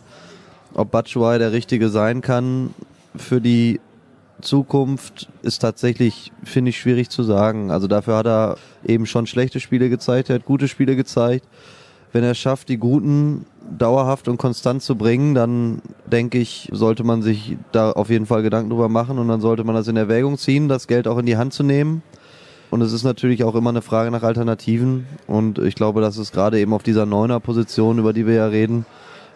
Ob 0.74 0.90
Batshuayi 0.90 1.38
der 1.38 1.52
Richtige 1.52 1.88
sein 1.88 2.20
kann 2.20 2.74
für 3.16 3.40
die 3.40 3.80
Zukunft 4.40 5.28
ist 5.42 5.58
tatsächlich, 5.58 6.32
finde 6.44 6.70
ich, 6.70 6.78
schwierig 6.78 7.10
zu 7.10 7.22
sagen. 7.22 7.70
Also 7.70 7.88
dafür 7.88 8.16
hat 8.16 8.26
er 8.26 8.56
eben 8.84 9.06
schon 9.06 9.26
schlechte 9.26 9.60
Spiele 9.60 9.88
gezeigt, 9.88 10.30
er 10.30 10.36
hat 10.36 10.44
gute 10.44 10.68
Spiele 10.68 10.96
gezeigt. 10.96 11.46
Wenn 12.12 12.24
er 12.24 12.30
es 12.30 12.38
schafft, 12.38 12.68
die 12.68 12.78
guten 12.78 13.44
dauerhaft 13.76 14.28
und 14.28 14.38
konstant 14.38 14.82
zu 14.82 14.96
bringen, 14.96 15.34
dann 15.34 15.82
denke 16.08 16.38
ich, 16.38 16.68
sollte 16.72 17.04
man 17.04 17.22
sich 17.22 17.56
da 17.72 17.92
auf 17.92 18.10
jeden 18.10 18.26
Fall 18.26 18.42
Gedanken 18.42 18.70
drüber 18.70 18.88
machen 18.88 19.18
und 19.18 19.28
dann 19.28 19.40
sollte 19.40 19.64
man 19.64 19.74
das 19.74 19.88
in 19.88 19.96
Erwägung 19.96 20.38
ziehen, 20.38 20.68
das 20.68 20.86
Geld 20.86 21.06
auch 21.08 21.18
in 21.18 21.26
die 21.26 21.36
Hand 21.36 21.52
zu 21.52 21.62
nehmen. 21.62 22.02
Und 22.70 22.82
es 22.82 22.92
ist 22.92 23.04
natürlich 23.04 23.44
auch 23.44 23.54
immer 23.54 23.70
eine 23.70 23.82
Frage 23.82 24.10
nach 24.10 24.22
Alternativen. 24.22 25.06
Und 25.26 25.58
ich 25.58 25.74
glaube, 25.74 26.00
dass 26.00 26.18
es 26.18 26.32
gerade 26.32 26.60
eben 26.60 26.74
auf 26.74 26.82
dieser 26.82 27.06
Neuner-Position, 27.06 27.98
über 27.98 28.12
die 28.12 28.26
wir 28.26 28.34
ja 28.34 28.46
reden, 28.46 28.84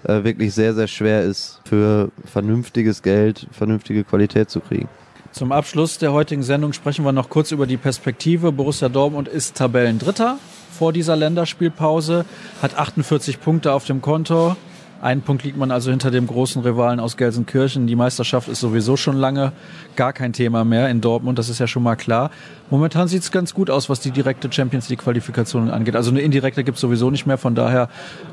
äh, 0.04 0.24
wirklich 0.24 0.52
sehr, 0.52 0.74
sehr 0.74 0.88
schwer 0.88 1.22
ist, 1.22 1.60
für 1.64 2.10
vernünftiges 2.24 3.02
Geld, 3.02 3.46
vernünftige 3.52 4.04
Qualität 4.04 4.50
zu 4.50 4.60
kriegen. 4.60 4.88
Zum 5.32 5.50
Abschluss 5.50 5.96
der 5.96 6.12
heutigen 6.12 6.42
Sendung 6.42 6.74
sprechen 6.74 7.06
wir 7.06 7.12
noch 7.12 7.30
kurz 7.30 7.52
über 7.52 7.66
die 7.66 7.78
Perspektive. 7.78 8.52
Borussia 8.52 8.90
Dortmund 8.90 9.28
ist 9.28 9.56
Tabellendritter 9.56 10.38
vor 10.70 10.92
dieser 10.92 11.16
Länderspielpause, 11.16 12.26
hat 12.60 12.76
48 12.76 13.40
Punkte 13.40 13.72
auf 13.72 13.86
dem 13.86 14.02
Konto. 14.02 14.56
Einen 15.02 15.22
Punkt 15.22 15.42
liegt 15.42 15.56
man 15.56 15.72
also 15.72 15.90
hinter 15.90 16.12
dem 16.12 16.28
großen 16.28 16.62
Rivalen 16.62 17.00
aus 17.00 17.16
Gelsenkirchen. 17.16 17.88
Die 17.88 17.96
Meisterschaft 17.96 18.46
ist 18.46 18.60
sowieso 18.60 18.96
schon 18.96 19.16
lange 19.16 19.50
gar 19.96 20.12
kein 20.12 20.32
Thema 20.32 20.64
mehr 20.64 20.88
in 20.90 21.00
Dortmund, 21.00 21.40
das 21.40 21.48
ist 21.48 21.58
ja 21.58 21.66
schon 21.66 21.82
mal 21.82 21.96
klar. 21.96 22.30
Momentan 22.70 23.08
sieht 23.08 23.22
es 23.22 23.32
ganz 23.32 23.52
gut 23.52 23.68
aus, 23.68 23.90
was 23.90 23.98
die 23.98 24.12
direkte 24.12 24.50
Champions 24.52 24.88
League-Qualifikation 24.88 25.70
angeht. 25.70 25.96
Also 25.96 26.12
eine 26.12 26.20
indirekte 26.20 26.62
gibt 26.62 26.76
es 26.76 26.80
sowieso 26.80 27.10
nicht 27.10 27.26
mehr, 27.26 27.36
von 27.36 27.56
daher 27.56 27.88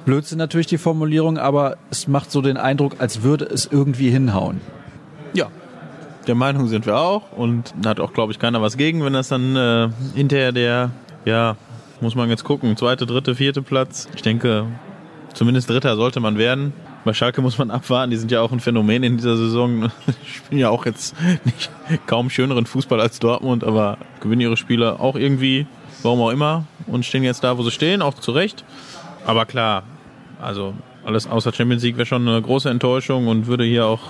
Blödsinn 0.05 0.37
natürlich 0.37 0.67
die 0.67 0.77
Formulierung, 0.77 1.39
aber 1.39 1.77
es 1.89 2.07
macht 2.07 2.29
so 2.29 2.39
den 2.39 2.57
Eindruck, 2.57 2.97
als 2.99 3.23
würde 3.23 3.45
es 3.45 3.65
irgendwie 3.65 4.11
hinhauen. 4.11 4.61
Ja, 5.33 5.47
der 6.27 6.35
Meinung 6.35 6.67
sind 6.67 6.85
wir 6.85 6.97
auch 6.97 7.31
und 7.31 7.73
hat 7.83 7.99
auch, 7.99 8.13
glaube 8.13 8.31
ich, 8.31 8.37
keiner 8.37 8.61
was 8.61 8.77
gegen, 8.77 9.03
wenn 9.03 9.13
das 9.13 9.29
dann 9.29 9.55
äh, 9.55 9.89
hinterher 10.13 10.51
der, 10.51 10.91
ja, 11.25 11.57
muss 11.99 12.13
man 12.13 12.29
jetzt 12.29 12.43
gucken, 12.43 12.77
zweite, 12.77 13.07
dritte, 13.07 13.33
vierte 13.33 13.63
Platz. 13.63 14.07
Ich 14.15 14.21
denke, 14.21 14.67
zumindest 15.33 15.69
dritter 15.69 15.95
sollte 15.95 16.19
man 16.19 16.37
werden. 16.37 16.73
Bei 17.05 17.13
Schalke 17.13 17.41
muss 17.41 17.57
man 17.57 17.71
abwarten, 17.71 18.11
die 18.11 18.17
sind 18.17 18.31
ja 18.31 18.41
auch 18.41 18.51
ein 18.51 18.59
Phänomen 18.59 19.03
in 19.03 19.17
dieser 19.17 19.37
Saison. 19.37 19.91
Spielen 20.25 20.59
ja 20.59 20.69
auch 20.69 20.85
jetzt 20.85 21.15
nicht 21.45 21.69
kaum 22.07 22.29
schöneren 22.29 22.65
Fußball 22.65 22.99
als 22.99 23.19
Dortmund, 23.19 23.63
aber 23.63 23.97
gewinnen 24.19 24.41
ihre 24.41 24.57
Spiele 24.57 24.99
auch 24.99 25.15
irgendwie, 25.15 25.65
warum 26.03 26.21
auch 26.21 26.31
immer, 26.31 26.65
und 26.87 27.05
stehen 27.05 27.23
jetzt 27.23 27.43
da, 27.43 27.57
wo 27.57 27.63
sie 27.63 27.71
stehen, 27.71 28.01
auch 28.01 28.15
zu 28.15 28.31
Recht. 28.31 28.65
Aber 29.25 29.45
klar, 29.45 29.83
also 30.41 30.73
alles 31.05 31.27
außer 31.27 31.53
Champions 31.53 31.83
League 31.83 31.97
wäre 31.97 32.05
schon 32.05 32.27
eine 32.27 32.41
große 32.41 32.69
Enttäuschung 32.69 33.27
und 33.27 33.47
würde 33.47 33.63
hier 33.63 33.85
auch 33.85 34.01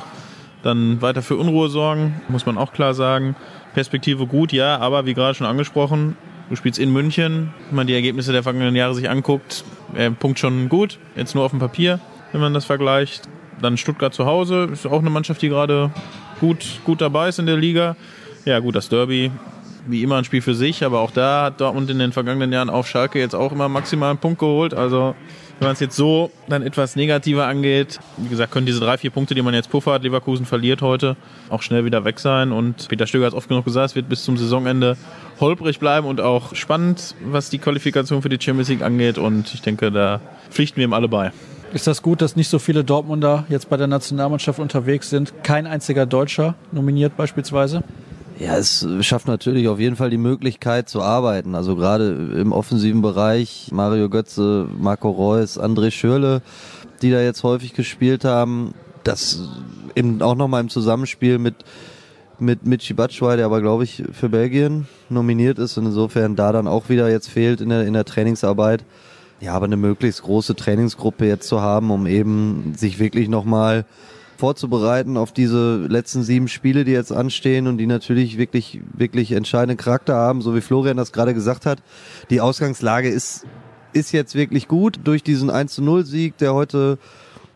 dann 0.63 1.01
weiter 1.01 1.21
für 1.21 1.37
Unruhe 1.37 1.69
sorgen, 1.69 2.21
muss 2.27 2.45
man 2.45 2.57
auch 2.57 2.73
klar 2.73 2.93
sagen. 2.93 3.35
Perspektive 3.73 4.25
gut, 4.27 4.51
ja, 4.51 4.77
aber 4.79 5.05
wie 5.05 5.13
gerade 5.13 5.35
schon 5.35 5.47
angesprochen, 5.47 6.17
du 6.49 6.55
spielst 6.55 6.79
in 6.79 6.91
München, 6.91 7.53
wenn 7.67 7.75
man 7.75 7.87
die 7.87 7.93
Ergebnisse 7.93 8.31
der 8.31 8.43
vergangenen 8.43 8.75
Jahre 8.75 8.93
sich 8.93 9.09
anguckt, 9.09 9.63
äh, 9.95 10.11
Punkt 10.11 10.39
schon 10.39 10.69
gut, 10.69 10.99
jetzt 11.15 11.35
nur 11.35 11.43
auf 11.43 11.51
dem 11.51 11.59
Papier, 11.59 11.99
wenn 12.31 12.41
man 12.41 12.53
das 12.53 12.65
vergleicht. 12.65 13.27
Dann 13.61 13.77
Stuttgart 13.77 14.13
zu 14.13 14.25
Hause, 14.25 14.69
ist 14.71 14.85
auch 14.87 14.99
eine 14.99 15.09
Mannschaft, 15.09 15.41
die 15.41 15.49
gerade 15.49 15.91
gut, 16.39 16.79
gut 16.85 17.01
dabei 17.01 17.29
ist 17.29 17.39
in 17.39 17.45
der 17.45 17.57
Liga. 17.57 17.95
Ja, 18.45 18.59
gut, 18.59 18.75
das 18.75 18.87
Derby, 18.87 19.31
wie 19.85 20.01
immer 20.01 20.17
ein 20.17 20.23
Spiel 20.23 20.41
für 20.41 20.55
sich, 20.55 20.83
aber 20.83 20.99
auch 20.99 21.11
da 21.11 21.45
hat 21.45 21.59
Dortmund 21.59 21.89
in 21.89 21.99
den 21.99 22.13
vergangenen 22.13 22.53
Jahren 22.53 22.69
auf 22.69 22.87
Schalke 22.87 23.19
jetzt 23.19 23.35
auch 23.35 23.51
immer 23.51 23.67
maximal 23.67 24.11
einen 24.11 24.19
Punkt 24.19 24.39
geholt. 24.39 24.73
Also 24.73 25.15
wenn 25.59 25.67
man 25.67 25.73
es 25.73 25.81
jetzt 25.81 25.95
so 25.95 26.31
dann 26.47 26.63
etwas 26.63 26.95
negativer 26.95 27.45
angeht, 27.45 27.99
wie 28.17 28.29
gesagt, 28.29 28.51
können 28.51 28.65
diese 28.65 28.79
drei, 28.79 28.97
vier 28.97 29.11
Punkte, 29.11 29.35
die 29.35 29.41
man 29.41 29.53
jetzt 29.53 29.69
puffert, 29.69 30.03
Leverkusen 30.03 30.45
verliert 30.45 30.81
heute, 30.81 31.17
auch 31.49 31.61
schnell 31.61 31.83
wieder 31.83 32.05
weg 32.05 32.19
sein. 32.19 32.51
Und 32.53 32.87
Peter 32.87 33.07
Stöger 33.07 33.25
hat 33.25 33.33
es 33.33 33.37
oft 33.37 33.49
genug 33.49 33.65
gesagt, 33.65 33.91
es 33.91 33.95
wird 33.95 34.07
bis 34.07 34.23
zum 34.23 34.37
Saisonende 34.37 34.95
holprig 35.39 35.79
bleiben 35.79 36.07
und 36.07 36.21
auch 36.21 36.55
spannend, 36.55 37.13
was 37.25 37.49
die 37.49 37.59
Qualifikation 37.59 38.21
für 38.21 38.29
die 38.29 38.41
Champions 38.41 38.69
League 38.69 38.81
angeht. 38.81 39.17
Und 39.17 39.53
ich 39.53 39.61
denke, 39.61 39.91
da 39.91 40.21
pflichten 40.49 40.77
wir 40.77 40.85
ihm 40.85 40.93
alle 40.93 41.09
bei. 41.09 41.31
Ist 41.73 41.87
das 41.87 42.01
gut, 42.01 42.21
dass 42.21 42.35
nicht 42.35 42.49
so 42.49 42.57
viele 42.57 42.83
Dortmunder 42.83 43.45
jetzt 43.49 43.69
bei 43.69 43.77
der 43.77 43.87
Nationalmannschaft 43.87 44.59
unterwegs 44.59 45.09
sind? 45.09 45.43
Kein 45.43 45.67
einziger 45.67 46.05
Deutscher 46.05 46.55
nominiert 46.71 47.15
beispielsweise? 47.15 47.83
Ja, 48.39 48.57
es 48.57 48.87
schafft 49.01 49.27
natürlich 49.27 49.67
auf 49.67 49.81
jeden 49.81 49.97
Fall 49.97 50.09
die 50.09 50.17
Möglichkeit 50.17 50.87
zu 50.87 51.01
arbeiten. 51.01 51.55
Also 51.55 51.75
gerade 51.75 52.37
im 52.37 52.53
offensiven 52.53 53.01
Bereich 53.01 53.67
Mario 53.73 54.07
Götze, 54.09 54.65
Marco 54.79 55.09
Reus, 55.09 55.59
André 55.59 55.91
Schürle, 55.91 56.41
die 57.01 57.11
da 57.11 57.19
jetzt 57.19 57.43
häufig 57.43 57.73
gespielt 57.73 58.23
haben. 58.23 58.73
Das 59.03 59.41
eben 59.93 60.21
auch 60.21 60.35
nochmal 60.35 60.61
im 60.61 60.69
Zusammenspiel 60.69 61.37
mit 61.37 61.55
mit 62.41 62.65
Michi 62.65 62.93
Batshuayi, 62.93 63.35
der 63.35 63.45
aber 63.45 63.59
glaube 63.59 63.83
ich 63.83 64.03
für 64.13 64.29
Belgien 64.29 64.87
nominiert 65.09 65.59
ist 65.59 65.77
und 65.77 65.87
insofern 65.87 66.37
da 66.37 66.53
dann 66.53 66.69
auch 66.69 66.87
wieder 66.87 67.09
jetzt 67.09 67.27
fehlt 67.27 67.59
in 67.59 67.67
der 67.67 67.85
in 67.85 67.93
der 67.93 68.05
Trainingsarbeit. 68.05 68.85
Ja, 69.41 69.53
aber 69.53 69.65
eine 69.65 69.75
möglichst 69.75 70.23
große 70.23 70.55
Trainingsgruppe 70.55 71.25
jetzt 71.25 71.49
zu 71.49 71.59
haben, 71.59 71.91
um 71.91 72.07
eben 72.07 72.73
sich 72.77 72.99
wirklich 72.99 73.27
nochmal 73.27 73.85
vorzubereiten 74.39 75.17
auf 75.17 75.33
diese 75.33 75.85
letzten 75.87 76.23
sieben 76.23 76.47
Spiele, 76.47 76.85
die 76.85 76.93
jetzt 76.93 77.11
anstehen 77.11 77.67
und 77.67 77.77
die 77.77 77.87
natürlich 77.87 78.37
wirklich, 78.37 78.79
wirklich 78.93 79.33
entscheidenden 79.33 79.77
Charakter 79.77 80.15
haben, 80.15 80.41
so 80.41 80.55
wie 80.55 80.61
Florian 80.61 80.95
das 80.95 81.11
gerade 81.11 81.33
gesagt 81.33 81.65
hat. 81.65 81.83
Die 82.29 82.39
Ausgangslage 82.39 83.09
ist, 83.09 83.45
ist 83.91 84.13
jetzt 84.13 84.35
wirklich 84.35 84.69
gut 84.69 85.01
durch 85.03 85.23
diesen 85.23 85.49
1 85.49 85.73
zu 85.73 85.83
0 85.83 86.05
Sieg, 86.05 86.37
der 86.37 86.53
heute 86.53 86.97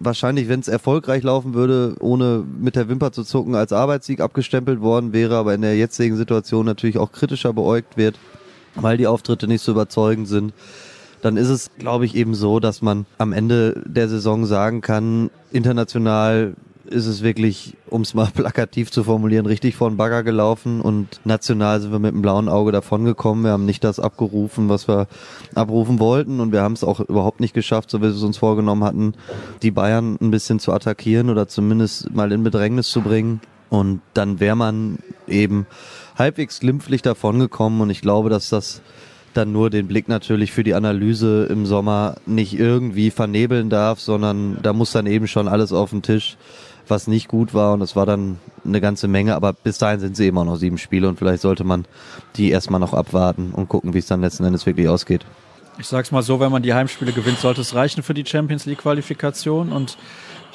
wahrscheinlich, 0.02 0.50
wenn 0.50 0.60
es 0.60 0.68
erfolgreich 0.68 1.24
laufen 1.24 1.54
würde, 1.54 1.96
ohne 2.02 2.44
mit 2.60 2.76
der 2.76 2.90
Wimper 2.90 3.14
zu 3.14 3.24
zucken, 3.24 3.56
als 3.56 3.72
Arbeitssieg 3.72 4.20
abgestempelt 4.20 4.82
worden 4.82 5.14
wäre, 5.14 5.38
aber 5.38 5.54
in 5.54 5.62
der 5.62 5.78
jetzigen 5.78 6.18
Situation 6.18 6.66
natürlich 6.66 6.98
auch 6.98 7.14
kritischer 7.14 7.54
beäugt 7.54 7.96
wird, 7.96 8.20
weil 8.76 8.98
die 8.98 9.08
Auftritte 9.08 9.48
nicht 9.48 9.62
so 9.62 9.72
überzeugend 9.72 10.28
sind 10.28 10.54
dann 11.22 11.38
ist 11.38 11.48
es, 11.48 11.72
glaube 11.80 12.04
ich, 12.04 12.16
eben 12.16 12.36
so, 12.36 12.60
dass 12.60 12.82
man 12.82 13.06
am 13.18 13.32
Ende 13.32 13.82
der 13.86 14.10
Saison 14.10 14.46
sagen 14.46 14.82
kann, 14.82 15.30
international 15.54 16.56
ist 16.86 17.06
es 17.06 17.24
wirklich, 17.24 17.76
um 17.90 18.02
es 18.02 18.14
mal 18.14 18.28
plakativ 18.34 18.92
zu 18.92 19.04
formulieren, 19.04 19.46
richtig 19.46 19.76
vor 19.76 19.90
den 19.90 19.98
Bagger 19.98 20.24
gelaufen 20.24 20.82
und 20.82 21.20
national 21.26 21.82
sind 21.82 21.92
wir 21.92 22.00
mit 22.00 22.14
dem 22.14 22.22
blauen 22.22 22.50
Auge 22.50 22.72
davongekommen. 22.72 23.44
Wir 23.44 23.52
haben 23.52 23.66
nicht 23.66 23.84
das 23.84 24.00
abgerufen, 24.00 24.70
was 24.70 24.88
wir 24.88 25.08
abrufen 25.56 26.00
wollten 26.00 26.40
und 26.40 26.52
wir 26.52 26.62
haben 26.62 26.74
es 26.74 26.84
auch 26.84 27.00
überhaupt 27.00 27.40
nicht 27.40 27.54
geschafft, 27.54 27.90
so 27.90 28.00
wie 28.00 28.04
wir 28.04 28.10
es 28.10 28.24
uns 28.24 28.38
vorgenommen 28.38 28.84
hatten, 28.84 29.14
die 29.62 29.72
Bayern 29.72 30.18
ein 30.22 30.32
bisschen 30.32 30.60
zu 30.60 30.74
attackieren 30.74 31.30
oder 31.30 31.48
zumindest 31.48 32.14
mal 32.14 32.32
in 32.32 32.44
Bedrängnis 32.44 32.90
zu 32.90 33.02
bringen. 33.02 33.42
Und 33.70 34.02
dann 34.14 34.40
wäre 34.40 34.56
man 34.56 35.00
eben 35.28 35.66
halbwegs 36.16 36.60
glimpflich 36.60 37.02
davongekommen 37.02 37.82
und 37.82 37.90
ich 37.90 38.02
glaube, 38.02 38.30
dass 38.30 38.50
das 38.50 38.82
dann 39.34 39.52
nur 39.52 39.70
den 39.70 39.88
Blick 39.88 40.08
natürlich 40.08 40.52
für 40.52 40.64
die 40.64 40.76
Analyse 40.76 41.48
im 41.50 41.66
Sommer 41.66 42.16
nicht 42.26 42.58
irgendwie 42.58 43.12
vernebeln 43.12 43.70
darf, 43.70 44.00
sondern 44.00 44.60
da 44.62 44.74
muss 44.74 44.92
dann 44.92 45.08
eben 45.08 45.28
schon 45.28 45.48
alles 45.48 45.74
auf 45.74 45.90
den 45.90 46.02
Tisch, 46.02 46.38
was 46.88 47.08
nicht 47.08 47.28
gut 47.28 47.54
war 47.54 47.74
und 47.74 47.82
es 47.82 47.96
war 47.96 48.06
dann 48.06 48.40
eine 48.66 48.82
ganze 48.82 49.08
Menge, 49.08 49.36
aber 49.36 49.54
bis 49.54 49.78
dahin 49.78 50.00
sind 50.00 50.16
sie 50.16 50.32
auch 50.32 50.44
noch 50.44 50.56
sieben 50.58 50.78
Spiele 50.78 51.08
und 51.08 51.18
vielleicht 51.18 51.42
sollte 51.42 51.64
man 51.64 51.86
die 52.36 52.50
erstmal 52.50 52.80
noch 52.80 52.94
abwarten 52.94 53.52
und 53.52 53.70
gucken, 53.70 53.94
wie 53.94 54.00
es 54.00 54.08
dann 54.08 54.22
letzten 54.22 54.44
Endes 54.44 54.66
wirklich 54.66 54.88
ausgeht. 54.88 55.26
Ich 55.80 55.88
sag's 55.88 56.12
mal 56.12 56.22
so, 56.22 56.40
wenn 56.40 56.52
man 56.52 56.62
die 56.62 56.74
Heimspiele 56.74 57.14
gewinnt, 57.14 57.40
sollte 57.40 57.62
es 57.62 57.74
reichen 57.74 58.04
für 58.04 58.14
die 58.14 58.26
Champions 58.26 58.66
League 58.66 58.80
Qualifikation 58.80 59.72
und 59.72 59.98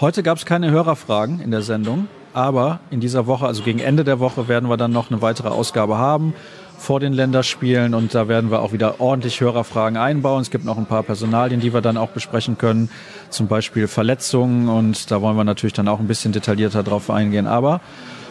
heute 0.00 0.22
gab 0.22 0.38
es 0.38 0.46
keine 0.46 0.70
Hörerfragen 0.70 1.40
in 1.40 1.50
der 1.50 1.62
Sendung, 1.62 2.08
aber 2.34 2.80
in 2.90 3.00
dieser 3.00 3.26
Woche, 3.26 3.46
also 3.46 3.62
gegen 3.62 3.80
Ende 3.80 4.04
der 4.04 4.20
Woche 4.20 4.48
werden 4.48 4.68
wir 4.68 4.76
dann 4.76 4.92
noch 4.92 5.10
eine 5.10 5.22
weitere 5.22 5.48
Ausgabe 5.48 5.98
haben 5.98 6.34
vor 6.78 7.00
den 7.00 7.12
Länderspielen 7.12 7.94
und 7.94 8.14
da 8.14 8.28
werden 8.28 8.50
wir 8.50 8.60
auch 8.60 8.72
wieder 8.72 9.00
ordentlich 9.00 9.40
Hörerfragen 9.40 9.98
einbauen. 9.98 10.40
Es 10.42 10.50
gibt 10.50 10.64
noch 10.64 10.78
ein 10.78 10.86
paar 10.86 11.02
Personalien, 11.02 11.60
die 11.60 11.74
wir 11.74 11.80
dann 11.80 11.96
auch 11.96 12.10
besprechen 12.10 12.56
können, 12.56 12.88
zum 13.30 13.48
Beispiel 13.48 13.88
Verletzungen 13.88 14.68
und 14.68 15.10
da 15.10 15.20
wollen 15.20 15.36
wir 15.36 15.44
natürlich 15.44 15.74
dann 15.74 15.88
auch 15.88 16.00
ein 16.00 16.06
bisschen 16.06 16.32
detaillierter 16.32 16.82
drauf 16.82 17.10
eingehen. 17.10 17.46
Aber 17.46 17.80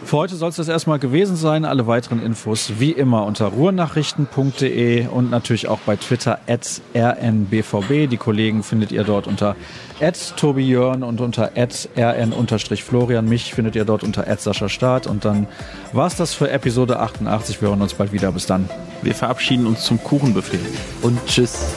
für 0.04 0.16
heute 0.16 0.36
soll 0.36 0.48
es 0.50 0.56
das 0.56 0.68
erstmal 0.68 0.98
gewesen 0.98 1.36
sein. 1.36 1.64
Alle 1.64 1.86
weiteren 1.86 2.22
Infos 2.22 2.72
wie 2.78 2.92
immer 2.92 3.26
unter 3.26 3.46
ruhrnachrichten.de 3.46 5.06
und 5.08 5.30
natürlich 5.30 5.68
auch 5.68 5.80
bei 5.80 5.96
Twitter 5.96 6.38
at 6.46 6.80
rnbvb. 6.94 8.06
Die 8.06 8.16
Kollegen 8.16 8.62
findet 8.62 8.92
ihr 8.92 9.04
dort 9.04 9.26
unter 9.26 9.56
at 10.00 10.34
Tobi 10.36 10.66
Jörn 10.66 11.02
und 11.02 11.20
unter 11.20 11.50
at 11.56 11.88
rn-florian. 11.96 13.28
Mich 13.28 13.52
findet 13.52 13.76
ihr 13.76 13.84
dort 13.84 14.04
unter 14.04 14.26
at 14.26 14.40
Sascha 14.40 14.68
Staat. 14.68 15.06
Und 15.06 15.24
dann 15.24 15.46
war's 15.92 16.16
das 16.16 16.32
für 16.32 16.50
Episode 16.50 17.00
88. 17.00 17.60
Wir 17.60 17.68
hören 17.68 17.82
uns 17.82 17.94
bald 17.94 18.12
wieder. 18.12 18.34
Bis 18.38 18.46
dann. 18.46 18.70
Wir 19.02 19.16
verabschieden 19.16 19.66
uns 19.66 19.82
zum 19.82 20.00
Kuchenbefehl. 20.00 20.60
Und 21.02 21.18
tschüss. 21.26 21.74